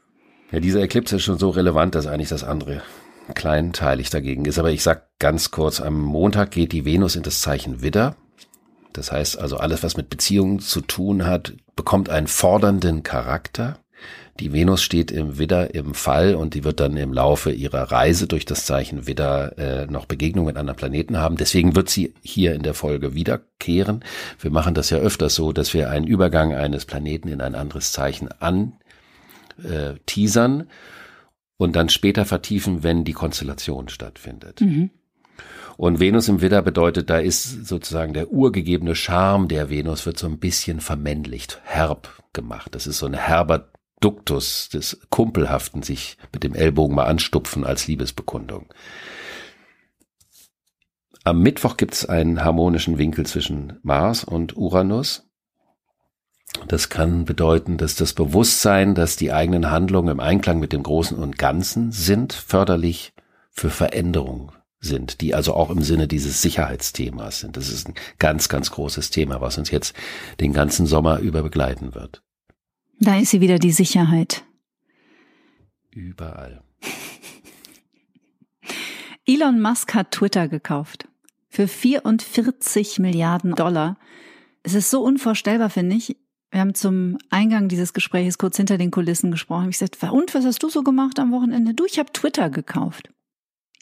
Ja, 0.51 0.59
diese 0.59 0.81
Eklipse 0.81 1.15
ist 1.15 1.23
schon 1.23 1.39
so 1.39 1.49
relevant, 1.49 1.95
dass 1.95 2.05
eigentlich 2.05 2.29
das 2.29 2.43
andere 2.43 2.83
kleinteilig 3.33 4.11
dagegen 4.11 4.45
ist. 4.45 4.59
Aber 4.59 4.69
ich 4.69 4.83
sag 4.83 5.07
ganz 5.17 5.49
kurz, 5.49 5.81
am 5.81 5.99
Montag 5.99 6.51
geht 6.51 6.71
die 6.71 6.85
Venus 6.85 7.15
in 7.15 7.23
das 7.23 7.41
Zeichen 7.41 7.81
Widder. 7.81 8.15
Das 8.97 9.11
heißt 9.11 9.37
also, 9.39 9.57
alles, 9.57 9.83
was 9.83 9.97
mit 9.97 10.09
Beziehungen 10.09 10.59
zu 10.59 10.81
tun 10.81 11.25
hat, 11.25 11.53
bekommt 11.75 12.09
einen 12.09 12.27
fordernden 12.27 13.03
Charakter. 13.03 13.79
Die 14.39 14.51
Venus 14.51 14.83
steht 14.83 15.11
im 15.11 15.37
Widder 15.37 15.73
im 15.73 15.93
Fall 15.93 16.35
und 16.35 16.55
die 16.55 16.65
wird 16.65 16.81
dann 16.81 16.97
im 16.97 17.13
Laufe 17.13 17.51
ihrer 17.51 17.91
Reise 17.91 18.27
durch 18.27 18.43
das 18.43 18.65
Zeichen 18.65 19.07
Widder 19.07 19.57
äh, 19.57 19.85
noch 19.85 20.05
Begegnungen 20.05 20.47
mit 20.47 20.57
anderen 20.57 20.75
Planeten 20.75 21.17
haben. 21.17 21.37
Deswegen 21.37 21.75
wird 21.75 21.89
sie 21.89 22.13
hier 22.21 22.53
in 22.53 22.61
der 22.61 22.73
Folge 22.73 23.13
wiederkehren. 23.13 24.03
Wir 24.39 24.51
machen 24.51 24.73
das 24.73 24.89
ja 24.89 24.97
öfters 24.97 25.35
so, 25.35 25.53
dass 25.53 25.73
wir 25.73 25.89
einen 25.89 26.05
Übergang 26.05 26.53
eines 26.53 26.85
Planeten 26.85 27.29
in 27.29 27.39
ein 27.39 27.55
anderes 27.55 27.93
Zeichen 27.93 28.29
an 28.39 28.73
äh, 29.63 29.93
und 31.57 31.75
dann 31.75 31.87
später 31.87 32.25
vertiefen, 32.25 32.83
wenn 32.83 33.05
die 33.05 33.13
Konstellation 33.13 33.87
stattfindet. 33.87 34.59
Mhm. 34.59 34.89
Und 35.77 35.99
Venus 35.99 36.29
im 36.29 36.41
Widder 36.41 36.61
bedeutet, 36.61 37.09
da 37.09 37.17
ist 37.17 37.67
sozusagen 37.67 38.13
der 38.13 38.31
urgegebene 38.31 38.95
Charme 38.95 39.47
der 39.47 39.69
Venus 39.69 40.05
wird 40.05 40.17
so 40.17 40.27
ein 40.27 40.39
bisschen 40.39 40.79
vermännlicht, 40.79 41.59
herb 41.63 42.23
gemacht. 42.33 42.73
Das 42.75 42.87
ist 42.87 42.99
so 42.99 43.05
ein 43.05 43.13
herber 43.13 43.69
Duktus 43.99 44.69
des 44.69 44.99
Kumpelhaften, 45.09 45.83
sich 45.83 46.17
mit 46.31 46.43
dem 46.43 46.53
Ellbogen 46.53 46.95
mal 46.95 47.05
anstupfen 47.05 47.65
als 47.65 47.87
Liebesbekundung. 47.87 48.67
am 51.23 51.41
Mittwoch 51.41 51.75
gibt 51.75 51.95
es 51.95 52.07
einen 52.07 52.43
harmonischen 52.43 52.97
Winkel 52.97 53.25
zwischen 53.25 53.79
Mars 53.81 54.23
und 54.23 54.55
Uranus. 54.55 55.23
Das 56.67 56.89
kann 56.89 57.25
bedeuten, 57.25 57.77
dass 57.77 57.95
das 57.95 58.13
Bewusstsein, 58.13 58.95
dass 58.95 59.17
die 59.17 59.33
eigenen 59.33 59.71
Handlungen 59.71 60.09
im 60.09 60.19
Einklang 60.19 60.59
mit 60.59 60.71
dem 60.71 60.83
Großen 60.83 61.17
und 61.17 61.37
Ganzen 61.37 61.91
sind, 61.91 62.31
förderlich 62.31 63.13
für 63.51 63.69
Veränderung 63.69 64.51
sind, 64.85 65.21
die 65.21 65.35
also 65.35 65.53
auch 65.53 65.69
im 65.69 65.81
Sinne 65.81 66.07
dieses 66.07 66.41
Sicherheitsthemas 66.41 67.41
sind. 67.41 67.57
Das 67.57 67.69
ist 67.69 67.89
ein 67.89 67.95
ganz, 68.19 68.49
ganz 68.49 68.71
großes 68.71 69.09
Thema, 69.09 69.41
was 69.41 69.57
uns 69.57 69.71
jetzt 69.71 69.95
den 70.39 70.53
ganzen 70.53 70.85
Sommer 70.85 71.19
über 71.19 71.43
begleiten 71.43 71.95
wird. 71.95 72.21
Da 72.99 73.19
ist 73.19 73.31
sie 73.31 73.41
wieder, 73.41 73.59
die 73.59 73.71
Sicherheit. 73.71 74.43
Überall. 75.91 76.63
Elon 79.25 79.61
Musk 79.61 79.93
hat 79.93 80.11
Twitter 80.11 80.47
gekauft. 80.47 81.07
Für 81.49 81.67
44 81.67 82.99
Milliarden 82.99 83.55
Dollar. 83.55 83.97
Es 84.63 84.73
ist 84.73 84.89
so 84.89 85.01
unvorstellbar, 85.01 85.69
finde 85.69 85.95
ich. 85.95 86.17
Wir 86.51 86.61
haben 86.61 86.73
zum 86.73 87.17
Eingang 87.29 87.67
dieses 87.67 87.93
Gesprächs 87.93 88.37
kurz 88.37 88.57
hinter 88.57 88.77
den 88.77 88.91
Kulissen 88.91 89.31
gesprochen. 89.31 89.69
Ich 89.69 89.79
gesagt, 89.79 90.01
und 90.03 90.33
was 90.33 90.45
hast 90.45 90.63
du 90.63 90.69
so 90.69 90.83
gemacht 90.83 91.19
am 91.19 91.31
Wochenende? 91.31 91.73
Du, 91.73 91.85
ich 91.85 91.99
habe 91.99 92.13
Twitter 92.13 92.49
gekauft. 92.49 93.09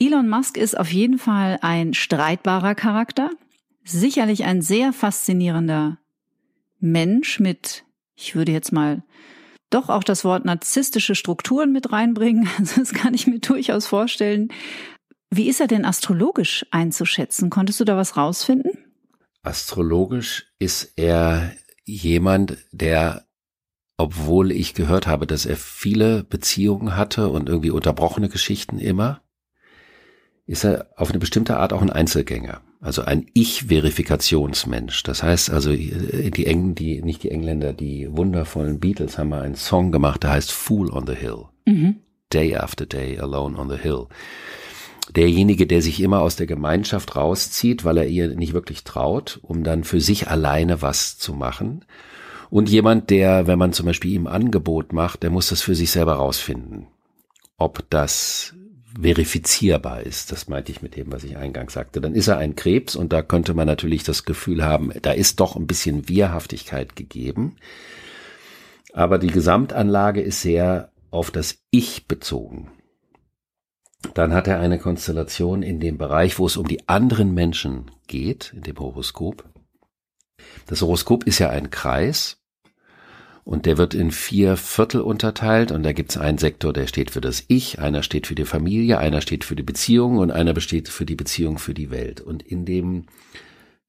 Elon 0.05 0.27
Musk 0.27 0.57
ist 0.57 0.77
auf 0.77 0.91
jeden 0.91 1.17
Fall 1.17 1.59
ein 1.61 1.93
streitbarer 1.93 2.75
Charakter, 2.75 3.29
sicherlich 3.85 4.43
ein 4.43 4.61
sehr 4.61 4.91
faszinierender 4.91 5.97
Mensch 6.81 7.39
mit, 7.39 7.85
ich 8.13 8.35
würde 8.35 8.51
jetzt 8.51 8.73
mal 8.73 9.03
doch 9.69 9.87
auch 9.87 10.03
das 10.03 10.25
Wort 10.25 10.43
narzisstische 10.43 11.15
Strukturen 11.15 11.71
mit 11.71 11.93
reinbringen. 11.93 12.49
Also 12.59 12.81
das 12.81 12.93
kann 12.93 13.13
ich 13.13 13.27
mir 13.27 13.39
durchaus 13.39 13.87
vorstellen. 13.87 14.49
Wie 15.31 15.47
ist 15.47 15.61
er 15.61 15.67
denn 15.67 15.85
astrologisch 15.85 16.65
einzuschätzen? 16.69 17.49
Konntest 17.49 17.79
du 17.79 17.85
da 17.85 17.95
was 17.95 18.17
rausfinden? 18.17 18.71
Astrologisch 19.41 20.47
ist 20.59 20.93
er 20.97 21.53
jemand, 21.85 22.57
der, 22.73 23.25
obwohl 23.95 24.51
ich 24.51 24.73
gehört 24.73 25.07
habe, 25.07 25.27
dass 25.27 25.45
er 25.45 25.55
viele 25.55 26.25
Beziehungen 26.25 26.97
hatte 26.97 27.29
und 27.29 27.47
irgendwie 27.47 27.71
unterbrochene 27.71 28.27
Geschichten 28.27 28.79
immer, 28.79 29.22
ist 30.45 30.65
er 30.65 30.87
auf 30.97 31.09
eine 31.09 31.19
bestimmte 31.19 31.57
Art 31.57 31.73
auch 31.73 31.81
ein 31.81 31.89
Einzelgänger. 31.89 32.61
Also 32.81 33.03
ein 33.03 33.27
Ich-Verifikationsmensch. 33.33 35.03
Das 35.03 35.23
heißt 35.23 35.49
also, 35.49 35.73
die 35.73 36.45
Engen, 36.45 36.75
die, 36.75 37.01
nicht 37.01 37.23
die 37.23 37.31
Engländer, 37.31 37.71
die 37.71 38.09
wundervollen 38.11 38.79
Beatles 38.79 39.17
haben 39.17 39.29
mal 39.29 39.41
einen 39.41 39.55
Song 39.55 39.91
gemacht, 39.91 40.23
der 40.23 40.31
heißt 40.31 40.51
Fool 40.51 40.91
on 40.91 41.07
the 41.07 41.15
Hill. 41.15 41.45
Mhm. 41.65 41.95
Day 42.33 42.55
after 42.57 42.85
day, 42.85 43.19
alone 43.19 43.57
on 43.57 43.69
the 43.69 43.77
hill. 43.77 44.07
Derjenige, 45.15 45.67
der 45.67 45.81
sich 45.81 46.01
immer 46.01 46.21
aus 46.21 46.35
der 46.35 46.47
Gemeinschaft 46.47 47.15
rauszieht, 47.15 47.85
weil 47.85 47.97
er 47.97 48.07
ihr 48.07 48.35
nicht 48.35 48.53
wirklich 48.53 48.83
traut, 48.83 49.39
um 49.43 49.63
dann 49.63 49.83
für 49.83 50.01
sich 50.01 50.29
alleine 50.29 50.81
was 50.81 51.17
zu 51.17 51.33
machen. 51.33 51.85
Und 52.49 52.69
jemand, 52.69 53.09
der, 53.09 53.47
wenn 53.47 53.59
man 53.59 53.73
zum 53.73 53.85
Beispiel 53.85 54.11
ihm 54.11 54.27
Angebot 54.27 54.93
macht, 54.93 55.23
der 55.23 55.29
muss 55.29 55.49
das 55.49 55.61
für 55.61 55.75
sich 55.75 55.91
selber 55.91 56.13
rausfinden. 56.13 56.87
Ob 57.57 57.87
das 57.89 58.55
verifizierbar 58.99 60.01
ist. 60.01 60.31
Das 60.31 60.47
meinte 60.47 60.71
ich 60.71 60.81
mit 60.81 60.95
dem, 60.95 61.11
was 61.11 61.23
ich 61.23 61.37
eingangs 61.37 61.73
sagte. 61.73 62.01
Dann 62.01 62.15
ist 62.15 62.27
er 62.27 62.37
ein 62.37 62.55
Krebs 62.55 62.95
und 62.95 63.13
da 63.13 63.21
könnte 63.21 63.53
man 63.53 63.67
natürlich 63.67 64.03
das 64.03 64.25
Gefühl 64.25 64.63
haben, 64.63 64.91
da 65.01 65.11
ist 65.11 65.39
doch 65.39 65.55
ein 65.55 65.67
bisschen 65.67 66.09
Wehrhaftigkeit 66.09 66.95
gegeben. 66.95 67.55
Aber 68.93 69.17
die 69.17 69.27
Gesamtanlage 69.27 70.21
ist 70.21 70.41
sehr 70.41 70.91
auf 71.09 71.31
das 71.31 71.59
Ich 71.71 72.07
bezogen. 72.07 72.71
Dann 74.13 74.33
hat 74.33 74.47
er 74.47 74.59
eine 74.59 74.79
Konstellation 74.79 75.63
in 75.63 75.79
dem 75.79 75.97
Bereich, 75.97 76.37
wo 76.37 76.45
es 76.45 76.57
um 76.57 76.67
die 76.67 76.87
anderen 76.87 77.33
Menschen 77.33 77.89
geht, 78.07 78.53
in 78.55 78.61
dem 78.61 78.77
Horoskop. 78.77 79.45
Das 80.67 80.81
Horoskop 80.81 81.23
ist 81.23 81.39
ja 81.39 81.49
ein 81.49 81.69
Kreis 81.69 82.42
und 83.43 83.65
der 83.65 83.77
wird 83.77 83.93
in 83.93 84.11
vier 84.11 84.55
Viertel 84.55 85.01
unterteilt 85.01 85.71
und 85.71 85.83
da 85.83 85.91
gibt 85.91 86.11
es 86.11 86.17
einen 86.17 86.37
Sektor, 86.37 86.71
der 86.71 86.87
steht 86.87 87.11
für 87.11 87.21
das 87.21 87.43
Ich, 87.47 87.79
einer 87.79 88.01
steht 88.01 88.27
für 88.27 88.35
die 88.35 88.45
Familie, 88.45 88.99
einer 88.99 89.21
steht 89.21 89.43
für 89.43 89.55
die 89.55 89.63
Beziehung 89.63 90.17
und 90.17 90.31
einer 90.31 90.53
besteht 90.53 90.87
für 90.87 91.05
die 91.05 91.15
Beziehung 91.15 91.57
für 91.57 91.73
die 91.73 91.91
Welt. 91.91 92.21
Und 92.21 92.41
in 92.41 92.65
dem, 92.65 93.05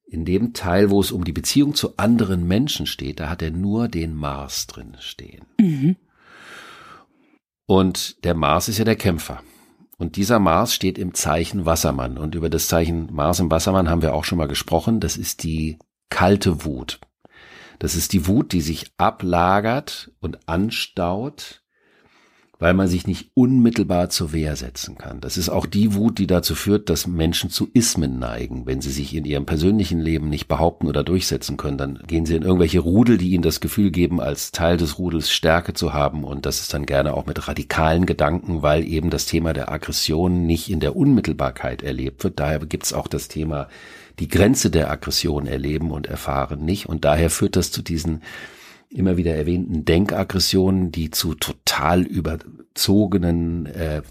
in 0.05 0.25
dem 0.25 0.53
Teil, 0.53 0.89
wo 0.89 0.99
es 0.99 1.11
um 1.11 1.23
die 1.23 1.31
Beziehung 1.31 1.73
zu 1.73 1.95
anderen 1.97 2.47
Menschen 2.47 2.85
steht, 2.85 3.19
da 3.19 3.29
hat 3.29 3.41
er 3.41 3.51
nur 3.51 3.87
den 3.87 4.13
Mars 4.13 4.67
drin 4.67 4.97
stehen. 4.99 5.45
Mhm. 5.59 5.95
Und 7.65 8.23
der 8.25 8.35
Mars 8.35 8.67
ist 8.67 8.77
ja 8.77 8.85
der 8.85 8.97
Kämpfer. 8.97 9.41
Und 9.97 10.17
dieser 10.17 10.39
Mars 10.39 10.75
steht 10.75 10.97
im 10.97 11.13
Zeichen 11.13 11.65
Wassermann. 11.65 12.17
Und 12.17 12.35
über 12.35 12.49
das 12.49 12.67
Zeichen 12.67 13.11
Mars 13.13 13.39
im 13.39 13.49
Wassermann 13.49 13.89
haben 13.89 14.01
wir 14.01 14.13
auch 14.13 14.25
schon 14.25 14.37
mal 14.37 14.47
gesprochen. 14.47 14.99
Das 14.99 15.15
ist 15.15 15.43
die 15.43 15.79
kalte 16.09 16.65
Wut. 16.65 16.99
Das 17.79 17.95
ist 17.95 18.13
die 18.13 18.27
Wut, 18.27 18.53
die 18.53 18.61
sich 18.61 18.91
ablagert 18.97 20.11
und 20.19 20.47
anstaut, 20.47 21.64
weil 22.57 22.73
man 22.73 22.87
sich 22.87 23.05
nicht 23.05 23.29
unmittelbar 23.33 24.09
zur 24.09 24.31
Wehr 24.31 24.55
setzen 24.55 24.97
kann. 24.97 25.19
Das 25.19 25.37
ist 25.37 25.49
auch 25.49 25.65
die 25.65 25.93
Wut, 25.93 26.19
die 26.19 26.27
dazu 26.27 26.55
führt, 26.55 26.89
dass 26.89 27.05
Menschen 27.05 27.49
zu 27.49 27.69
Ismen 27.73 28.17
neigen. 28.17 28.65
Wenn 28.65 28.81
sie 28.81 28.91
sich 28.91 29.13
in 29.13 29.25
ihrem 29.25 29.45
persönlichen 29.45 29.99
Leben 29.99 30.29
nicht 30.29 30.47
behaupten 30.47 30.87
oder 30.87 31.03
durchsetzen 31.03 31.57
können, 31.57 31.77
dann 31.77 31.99
gehen 32.07 32.25
sie 32.25 32.35
in 32.35 32.43
irgendwelche 32.43 32.79
Rudel, 32.79 33.17
die 33.17 33.31
ihnen 33.31 33.43
das 33.43 33.59
Gefühl 33.59 33.91
geben, 33.91 34.21
als 34.21 34.51
Teil 34.51 34.77
des 34.77 34.97
Rudels 34.97 35.31
Stärke 35.31 35.73
zu 35.73 35.93
haben. 35.93 36.23
Und 36.23 36.45
das 36.45 36.61
ist 36.61 36.73
dann 36.73 36.85
gerne 36.85 37.13
auch 37.13 37.25
mit 37.25 37.47
radikalen 37.47 38.05
Gedanken, 38.05 38.61
weil 38.61 38.87
eben 38.87 39.09
das 39.09 39.25
Thema 39.25 39.51
der 39.53 39.71
Aggression 39.71 40.45
nicht 40.45 40.69
in 40.69 40.79
der 40.79 40.95
Unmittelbarkeit 40.95 41.83
erlebt 41.83 42.23
wird. 42.23 42.39
Daher 42.39 42.59
gibt 42.59 42.85
es 42.85 42.93
auch 42.93 43.07
das 43.07 43.27
Thema 43.27 43.67
die 44.19 44.29
Grenze 44.29 44.69
der 44.69 44.89
Aggression 44.91 45.45
erleben 45.45 45.91
und 45.91 46.07
erfahren 46.07 46.63
nicht. 46.63 46.87
Und 46.87 47.03
daher 47.03 47.29
führt 47.29 47.57
das 47.57 47.71
zu 47.71 47.81
diesen 47.81 48.21
immer 48.89 49.17
wieder 49.17 49.35
erwähnten 49.35 49.85
Denkaggressionen, 49.85 50.91
die 50.91 51.11
zu 51.11 51.35
total 51.35 52.01
überzogenen 52.01 53.65
äh, 53.67 54.01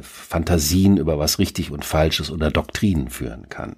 Fantasien 0.00 0.96
über 0.96 1.18
was 1.18 1.38
richtig 1.38 1.70
und 1.70 1.84
falsch 1.84 2.20
ist 2.20 2.30
oder 2.30 2.50
Doktrinen 2.50 3.08
führen 3.08 3.48
kann. 3.48 3.76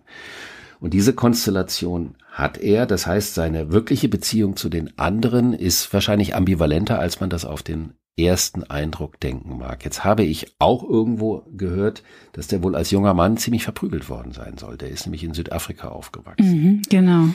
Und 0.81 0.95
diese 0.95 1.13
Konstellation 1.13 2.15
hat 2.31 2.59
er, 2.59 2.87
das 2.87 3.07
heißt, 3.07 3.35
seine 3.35 3.73
wirkliche 3.73 4.09
Beziehung 4.09 4.57
zu 4.57 4.69
den 4.69 4.97
anderen 4.99 5.53
ist 5.53 5.93
wahrscheinlich 5.93 6.35
ambivalenter, 6.37 6.99
als 6.99 7.21
man 7.21 7.31
das 7.31 7.45
auf 7.45 7.63
den 7.63 7.95
ersten 8.19 8.65
Eindruck 8.65 9.21
denken 9.21 9.59
mag. 9.59 9.85
Jetzt 9.85 10.05
habe 10.05 10.25
ich 10.25 10.55
auch 10.59 10.83
irgendwo 10.83 11.45
gehört, 11.57 12.03
dass 12.33 12.49
der 12.49 12.63
wohl 12.63 12.75
als 12.75 12.91
junger 12.91 13.15
Mann 13.15 13.37
ziemlich 13.37 13.65
verprügelt 13.65 14.09
worden 14.09 14.33
sein 14.33 14.59
soll. 14.59 14.77
Der 14.77 14.91
ist 14.91 15.07
nämlich 15.07 15.25
in 15.25 15.35
Südafrika 15.35 15.89
aufgewachsen. 15.89 16.63
Mhm, 16.63 16.83
genau. 16.89 17.29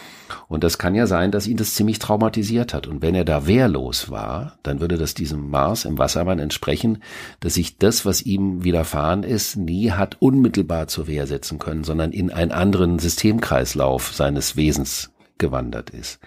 Und 0.47 0.63
das 0.63 0.77
kann 0.77 0.95
ja 0.95 1.07
sein, 1.07 1.31
dass 1.31 1.47
ihn 1.47 1.57
das 1.57 1.75
ziemlich 1.75 1.99
traumatisiert 1.99 2.73
hat. 2.73 2.87
Und 2.87 3.01
wenn 3.01 3.15
er 3.15 3.25
da 3.25 3.47
wehrlos 3.47 4.09
war, 4.09 4.57
dann 4.63 4.79
würde 4.79 4.97
das 4.97 5.13
diesem 5.13 5.49
Mars 5.49 5.85
im 5.85 5.97
Wassermann 5.97 6.39
entsprechen, 6.39 7.01
dass 7.39 7.55
sich 7.55 7.77
das, 7.77 8.05
was 8.05 8.21
ihm 8.21 8.63
widerfahren 8.63 9.23
ist, 9.23 9.55
nie 9.55 9.91
hat 9.91 10.17
unmittelbar 10.21 10.87
zur 10.87 11.07
Wehr 11.07 11.27
setzen 11.27 11.59
können, 11.59 11.83
sondern 11.83 12.11
in 12.11 12.31
einen 12.31 12.51
anderen 12.51 12.99
Systemkreislauf 12.99 14.13
seines 14.13 14.55
Wesens 14.55 15.11
gewandert 15.37 15.89
ist. 15.89 16.19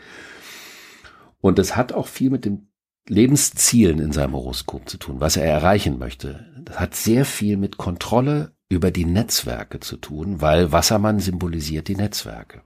Und 1.41 1.59
das 1.59 1.77
hat 1.77 1.93
auch 1.93 2.09
viel 2.09 2.31
mit 2.31 2.45
dem 2.45 2.69
Lebenszielen 3.09 3.99
in 3.99 4.13
seinem 4.13 4.35
Horoskop 4.35 4.89
zu 4.89 4.99
tun, 4.99 5.21
was 5.21 5.37
er 5.37 5.45
erreichen 5.45 5.99
möchte. 5.99 6.47
Das 6.65 6.81
hat 6.81 6.95
sehr 6.95 7.25
viel 7.25 7.57
mit 7.57 7.77
Kontrolle 7.77 8.53
über 8.69 8.91
die 8.91 9.05
Netzwerke 9.05 9.81
zu 9.81 9.97
tun, 9.97 10.41
weil 10.41 10.73
Wassermann 10.73 11.21
symbolisiert 11.21 11.89
die 11.89 11.97
Netzwerke. 11.97 12.63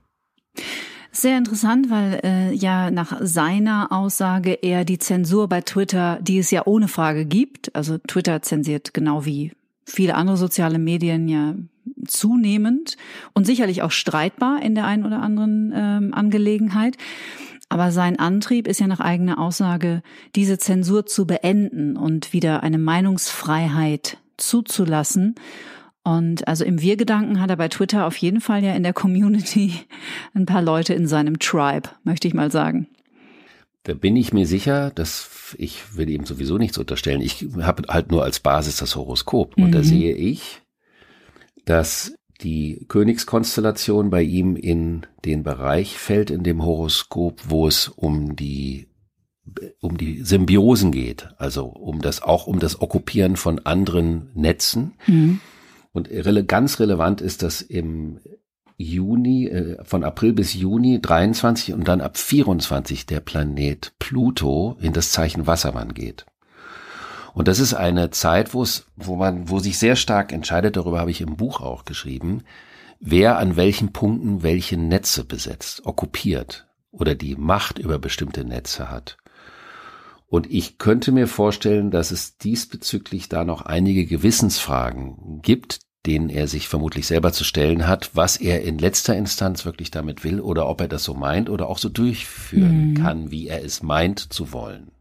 Sehr 1.11 1.37
interessant, 1.37 1.89
weil 1.89 2.21
äh, 2.23 2.53
ja 2.53 2.89
nach 2.89 3.19
seiner 3.21 3.91
Aussage 3.91 4.53
er 4.53 4.85
die 4.85 4.97
Zensur 4.97 5.49
bei 5.49 5.61
Twitter, 5.61 6.19
die 6.21 6.39
es 6.39 6.51
ja 6.51 6.65
ohne 6.65 6.87
Frage 6.87 7.25
gibt, 7.25 7.75
also 7.75 7.97
Twitter 7.97 8.41
zensiert 8.41 8.93
genau 8.93 9.25
wie 9.25 9.51
viele 9.83 10.15
andere 10.15 10.37
soziale 10.37 10.79
Medien 10.79 11.27
ja 11.27 11.55
zunehmend 12.07 12.95
und 13.33 13.45
sicherlich 13.45 13.81
auch 13.81 13.91
streitbar 13.91 14.61
in 14.61 14.73
der 14.73 14.85
einen 14.85 15.05
oder 15.05 15.21
anderen 15.21 15.73
ähm, 15.75 16.13
Angelegenheit. 16.13 16.97
Aber 17.71 17.93
sein 17.93 18.19
Antrieb 18.19 18.67
ist 18.67 18.81
ja 18.81 18.87
nach 18.87 18.99
eigener 18.99 19.39
Aussage, 19.39 20.03
diese 20.35 20.57
Zensur 20.57 21.05
zu 21.05 21.25
beenden 21.25 21.95
und 21.95 22.33
wieder 22.33 22.63
eine 22.63 22.77
Meinungsfreiheit 22.77 24.17
zuzulassen. 24.35 25.35
Und 26.03 26.49
also 26.49 26.65
im 26.65 26.81
Wir-Gedanken 26.81 27.39
hat 27.39 27.49
er 27.49 27.55
bei 27.55 27.69
Twitter 27.69 28.07
auf 28.07 28.17
jeden 28.17 28.41
Fall 28.41 28.61
ja 28.61 28.73
in 28.73 28.83
der 28.83 28.91
Community 28.91 29.73
ein 30.33 30.45
paar 30.45 30.61
Leute 30.61 30.93
in 30.93 31.07
seinem 31.07 31.39
Tribe, 31.39 31.87
möchte 32.03 32.27
ich 32.27 32.33
mal 32.33 32.51
sagen. 32.51 32.89
Da 33.83 33.93
bin 33.93 34.17
ich 34.17 34.33
mir 34.33 34.45
sicher, 34.45 34.91
dass 34.91 35.55
ich 35.57 35.95
will 35.95 36.09
ihm 36.09 36.25
sowieso 36.25 36.57
nichts 36.57 36.77
unterstellen. 36.77 37.21
Ich 37.21 37.47
habe 37.61 37.83
halt 37.87 38.11
nur 38.11 38.25
als 38.25 38.41
Basis 38.41 38.75
das 38.79 38.97
Horoskop. 38.97 39.55
Und 39.55 39.67
mhm. 39.67 39.71
da 39.71 39.81
sehe 39.81 40.13
ich, 40.13 40.61
dass 41.63 42.13
die 42.43 42.85
Königskonstellation 42.87 44.09
bei 44.09 44.21
ihm 44.23 44.55
in 44.55 45.05
den 45.25 45.43
Bereich 45.43 45.97
fällt 45.97 46.31
in 46.31 46.43
dem 46.43 46.63
Horoskop, 46.63 47.41
wo 47.47 47.67
es 47.67 47.87
um 47.87 48.35
die 48.35 48.87
um 49.79 49.97
die 49.97 50.23
Symbiosen 50.23 50.91
geht, 50.91 51.29
also 51.37 51.65
um 51.65 52.01
das 52.01 52.21
auch 52.21 52.47
um 52.47 52.59
das 52.59 52.79
Okkupieren 52.79 53.35
von 53.35 53.59
anderen 53.59 54.29
Netzen. 54.33 54.93
Mhm. 55.07 55.41
Und 55.91 56.09
ganz 56.47 56.79
relevant 56.79 57.21
ist, 57.21 57.43
dass 57.43 57.61
im 57.61 58.19
Juni, 58.77 59.47
äh, 59.47 59.83
von 59.83 60.03
April 60.03 60.33
bis 60.33 60.53
Juni 60.53 61.01
23 61.01 61.73
und 61.73 61.87
dann 61.87 62.01
ab 62.01 62.17
24 62.17 63.05
der 63.05 63.19
Planet 63.19 63.93
Pluto 63.99 64.77
in 64.79 64.93
das 64.93 65.11
Zeichen 65.11 65.47
Wassermann 65.47 65.93
geht. 65.93 66.25
Und 67.33 67.47
das 67.47 67.59
ist 67.59 67.73
eine 67.73 68.09
Zeit, 68.09 68.53
wo 68.53 68.63
es, 68.63 68.85
wo 68.95 69.15
man, 69.15 69.49
wo 69.49 69.59
sich 69.59 69.77
sehr 69.77 69.95
stark 69.95 70.31
entscheidet, 70.31 70.75
darüber 70.75 70.99
habe 70.99 71.11
ich 71.11 71.21
im 71.21 71.37
Buch 71.37 71.61
auch 71.61 71.85
geschrieben, 71.85 72.43
wer 72.99 73.37
an 73.37 73.55
welchen 73.55 73.93
Punkten 73.93 74.43
welche 74.43 74.77
Netze 74.77 75.23
besetzt, 75.23 75.85
okkupiert 75.85 76.67
oder 76.91 77.15
die 77.15 77.35
Macht 77.35 77.79
über 77.79 77.99
bestimmte 77.99 78.43
Netze 78.43 78.89
hat. 78.89 79.17
Und 80.27 80.49
ich 80.49 80.77
könnte 80.77 81.11
mir 81.11 81.27
vorstellen, 81.27 81.91
dass 81.91 82.11
es 82.11 82.37
diesbezüglich 82.37 83.27
da 83.27 83.43
noch 83.43 83.63
einige 83.63 84.05
Gewissensfragen 84.05 85.41
gibt, 85.41 85.79
denen 86.05 86.29
er 86.29 86.47
sich 86.47 86.67
vermutlich 86.67 87.05
selber 87.05 87.31
zu 87.31 87.43
stellen 87.43 87.87
hat, 87.87 88.11
was 88.13 88.37
er 88.37 88.63
in 88.63 88.77
letzter 88.77 89.15
Instanz 89.15 89.65
wirklich 89.65 89.91
damit 89.91 90.23
will 90.23 90.39
oder 90.39 90.67
ob 90.67 90.81
er 90.81 90.87
das 90.87 91.03
so 91.03 91.13
meint 91.13 91.49
oder 91.49 91.67
auch 91.67 91.77
so 91.77 91.89
durchführen 91.89 92.91
mhm. 92.91 92.93
kann, 92.95 93.31
wie 93.31 93.47
er 93.47 93.63
es 93.63 93.83
meint 93.83 94.19
zu 94.19 94.51
wollen. 94.51 94.91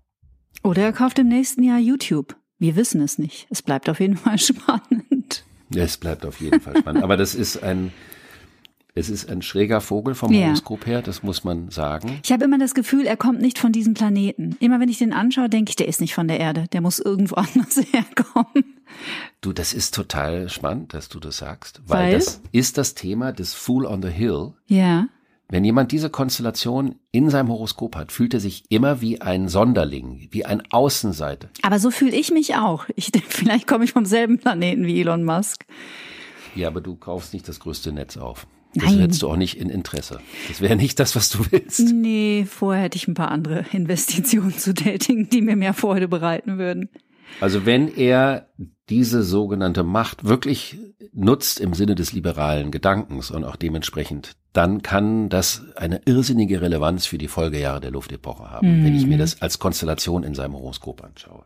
Oder 0.62 0.82
er 0.82 0.92
kauft 0.92 1.18
im 1.18 1.28
nächsten 1.28 1.62
Jahr 1.62 1.78
YouTube. 1.78 2.36
Wir 2.58 2.76
wissen 2.76 3.00
es 3.00 3.18
nicht. 3.18 3.46
Es 3.50 3.62
bleibt 3.62 3.88
auf 3.88 4.00
jeden 4.00 4.16
Fall 4.16 4.38
spannend. 4.38 5.44
Ja, 5.72 5.84
es 5.84 5.96
bleibt 5.96 6.26
auf 6.26 6.40
jeden 6.40 6.60
Fall 6.60 6.76
spannend. 6.76 7.02
Aber 7.02 7.16
das 7.16 7.34
ist 7.34 7.62
ein, 7.62 7.92
es 8.94 9.08
ist 9.08 9.30
ein 9.30 9.40
schräger 9.40 9.80
Vogel 9.80 10.14
vom 10.14 10.32
ja. 10.32 10.48
Horoskop 10.48 10.86
her, 10.86 11.00
das 11.00 11.22
muss 11.22 11.44
man 11.44 11.70
sagen. 11.70 12.18
Ich 12.22 12.32
habe 12.32 12.44
immer 12.44 12.58
das 12.58 12.74
Gefühl, 12.74 13.06
er 13.06 13.16
kommt 13.16 13.40
nicht 13.40 13.58
von 13.58 13.72
diesem 13.72 13.94
Planeten. 13.94 14.56
Immer 14.60 14.80
wenn 14.80 14.88
ich 14.88 14.98
den 14.98 15.12
anschaue, 15.12 15.48
denke 15.48 15.70
ich, 15.70 15.76
der 15.76 15.88
ist 15.88 16.00
nicht 16.00 16.14
von 16.14 16.28
der 16.28 16.40
Erde. 16.40 16.66
Der 16.72 16.80
muss 16.80 16.98
irgendwo 16.98 17.34
anders 17.36 17.80
herkommen. 17.92 18.76
Du, 19.40 19.52
das 19.52 19.72
ist 19.72 19.94
total 19.94 20.48
spannend, 20.48 20.92
dass 20.92 21.08
du 21.08 21.20
das 21.20 21.38
sagst, 21.38 21.80
weil, 21.86 22.06
weil? 22.06 22.12
das 22.14 22.42
ist 22.52 22.76
das 22.76 22.94
Thema 22.94 23.32
des 23.32 23.54
Fool 23.54 23.86
on 23.86 24.02
the 24.02 24.08
Hill. 24.08 24.52
Ja. 24.66 25.08
Wenn 25.50 25.64
jemand 25.64 25.90
diese 25.90 26.10
Konstellation 26.10 26.94
in 27.10 27.28
seinem 27.28 27.48
Horoskop 27.48 27.96
hat, 27.96 28.12
fühlt 28.12 28.34
er 28.34 28.40
sich 28.40 28.62
immer 28.68 29.00
wie 29.00 29.20
ein 29.20 29.48
Sonderling, 29.48 30.28
wie 30.30 30.44
ein 30.44 30.62
Außenseiter. 30.70 31.50
Aber 31.62 31.80
so 31.80 31.90
fühle 31.90 32.14
ich 32.14 32.30
mich 32.30 32.54
auch. 32.54 32.86
Ich 32.94 33.10
denke, 33.10 33.28
vielleicht 33.30 33.66
komme 33.66 33.84
ich 33.84 33.92
vom 33.92 34.04
selben 34.04 34.38
Planeten 34.38 34.86
wie 34.86 35.00
Elon 35.00 35.24
Musk. 35.24 35.66
Ja, 36.54 36.68
aber 36.68 36.80
du 36.80 36.94
kaufst 36.94 37.32
nicht 37.32 37.48
das 37.48 37.58
größte 37.58 37.90
Netz 37.92 38.16
auf. 38.16 38.46
Das 38.74 38.84
Nein. 38.90 39.00
hättest 39.00 39.22
du 39.22 39.28
auch 39.28 39.36
nicht 39.36 39.56
in 39.56 39.68
Interesse. 39.68 40.20
Das 40.46 40.60
wäre 40.60 40.76
nicht 40.76 41.00
das, 41.00 41.16
was 41.16 41.28
du 41.30 41.44
willst. 41.50 41.80
Nee, 41.80 42.46
vorher 42.48 42.84
hätte 42.84 42.96
ich 42.96 43.08
ein 43.08 43.14
paar 43.14 43.32
andere 43.32 43.64
Investitionen 43.72 44.56
zu 44.56 44.72
tätigen, 44.72 45.28
die 45.28 45.42
mir 45.42 45.56
mehr 45.56 45.74
Freude 45.74 46.06
bereiten 46.06 46.58
würden. 46.58 46.88
Also 47.40 47.66
wenn 47.66 47.88
er 47.88 48.48
diese 48.88 49.24
sogenannte 49.24 49.82
Macht 49.82 50.24
wirklich 50.24 50.78
nutzt 51.12 51.58
im 51.58 51.74
Sinne 51.74 51.96
des 51.96 52.12
liberalen 52.12 52.70
Gedankens 52.70 53.32
und 53.32 53.44
auch 53.44 53.56
dementsprechend, 53.56 54.36
dann 54.52 54.82
kann 54.82 55.28
das 55.28 55.62
eine 55.76 56.00
irrsinnige 56.04 56.60
Relevanz 56.60 57.06
für 57.06 57.18
die 57.18 57.28
Folgejahre 57.28 57.80
der 57.80 57.90
Luftepoche 57.90 58.50
haben, 58.50 58.80
mhm. 58.80 58.84
wenn 58.84 58.96
ich 58.96 59.06
mir 59.06 59.16
mhm. 59.16 59.20
das 59.20 59.42
als 59.42 59.58
Konstellation 59.58 60.22
in 60.22 60.34
seinem 60.34 60.54
Horoskop 60.54 61.04
anschaue. 61.04 61.44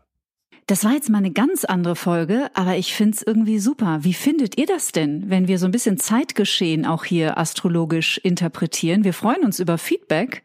Das 0.67 0.83
war 0.83 0.93
jetzt 0.93 1.11
mal 1.11 1.19
eine 1.19 1.29
ganz 1.29 1.63
andere 1.63 1.95
Folge, 1.95 2.49
aber 2.55 2.75
ich 2.75 2.95
find's 2.95 3.21
irgendwie 3.21 3.59
super. 3.59 3.99
Wie 4.01 4.15
findet 4.15 4.57
ihr 4.57 4.65
das 4.65 4.91
denn, 4.91 5.29
wenn 5.29 5.47
wir 5.47 5.59
so 5.59 5.67
ein 5.67 5.71
bisschen 5.71 5.99
Zeitgeschehen 5.99 6.87
auch 6.87 7.03
hier 7.03 7.37
astrologisch 7.37 8.17
interpretieren? 8.17 9.03
Wir 9.03 9.13
freuen 9.13 9.43
uns 9.43 9.59
über 9.59 9.77
Feedback. 9.77 10.41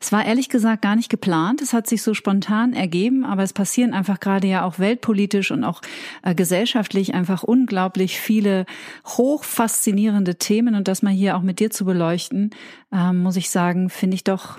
Es 0.00 0.10
war 0.10 0.24
ehrlich 0.26 0.48
gesagt 0.48 0.82
gar 0.82 0.96
nicht 0.96 1.08
geplant. 1.08 1.62
Es 1.62 1.72
hat 1.72 1.86
sich 1.86 2.02
so 2.02 2.14
spontan 2.14 2.72
ergeben, 2.72 3.24
aber 3.24 3.44
es 3.44 3.52
passieren 3.52 3.94
einfach 3.94 4.18
gerade 4.18 4.48
ja 4.48 4.64
auch 4.64 4.80
weltpolitisch 4.80 5.52
und 5.52 5.62
auch 5.62 5.82
äh, 6.24 6.34
gesellschaftlich 6.34 7.14
einfach 7.14 7.44
unglaublich 7.44 8.18
viele 8.18 8.66
hochfaszinierende 9.06 10.34
Themen 10.34 10.74
und 10.74 10.88
das 10.88 11.02
mal 11.02 11.12
hier 11.12 11.36
auch 11.36 11.42
mit 11.42 11.60
dir 11.60 11.70
zu 11.70 11.84
beleuchten, 11.84 12.50
äh, 12.90 13.12
muss 13.12 13.36
ich 13.36 13.50
sagen, 13.50 13.88
finde 13.88 14.16
ich 14.16 14.24
doch 14.24 14.58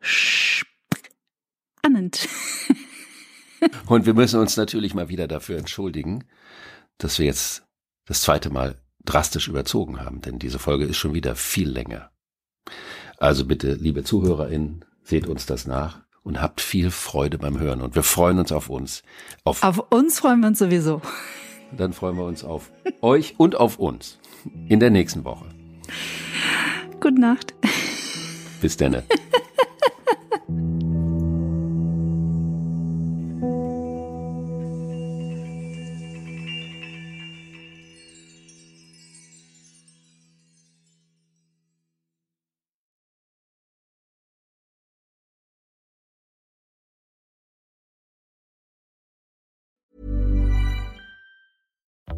spannend. 0.00 0.66
Und 3.86 4.06
wir 4.06 4.14
müssen 4.14 4.40
uns 4.40 4.56
natürlich 4.56 4.94
mal 4.94 5.08
wieder 5.08 5.28
dafür 5.28 5.58
entschuldigen, 5.58 6.24
dass 6.98 7.18
wir 7.18 7.26
jetzt 7.26 7.64
das 8.06 8.22
zweite 8.22 8.50
Mal 8.50 8.76
drastisch 9.04 9.48
überzogen 9.48 10.00
haben, 10.00 10.20
denn 10.20 10.38
diese 10.38 10.58
Folge 10.58 10.84
ist 10.84 10.96
schon 10.96 11.14
wieder 11.14 11.34
viel 11.34 11.68
länger. 11.68 12.10
Also 13.18 13.46
bitte, 13.46 13.74
liebe 13.74 14.04
ZuhörerInnen, 14.04 14.84
seht 15.02 15.26
uns 15.26 15.46
das 15.46 15.66
nach 15.66 16.00
und 16.22 16.40
habt 16.40 16.60
viel 16.60 16.90
Freude 16.90 17.38
beim 17.38 17.58
Hören. 17.58 17.80
Und 17.80 17.94
wir 17.94 18.02
freuen 18.02 18.38
uns 18.38 18.52
auf 18.52 18.68
uns. 18.68 19.02
Auf, 19.44 19.62
auf 19.62 19.78
uns 19.90 20.20
freuen 20.20 20.40
wir 20.40 20.48
uns 20.48 20.58
sowieso. 20.58 21.00
Dann 21.76 21.92
freuen 21.92 22.16
wir 22.16 22.24
uns 22.24 22.44
auf 22.44 22.70
euch 23.00 23.34
und 23.38 23.56
auf 23.56 23.78
uns 23.78 24.18
in 24.68 24.80
der 24.80 24.90
nächsten 24.90 25.24
Woche. 25.24 25.46
Gute 27.00 27.20
Nacht. 27.20 27.54
Bis 28.60 28.76
dann. 28.76 29.02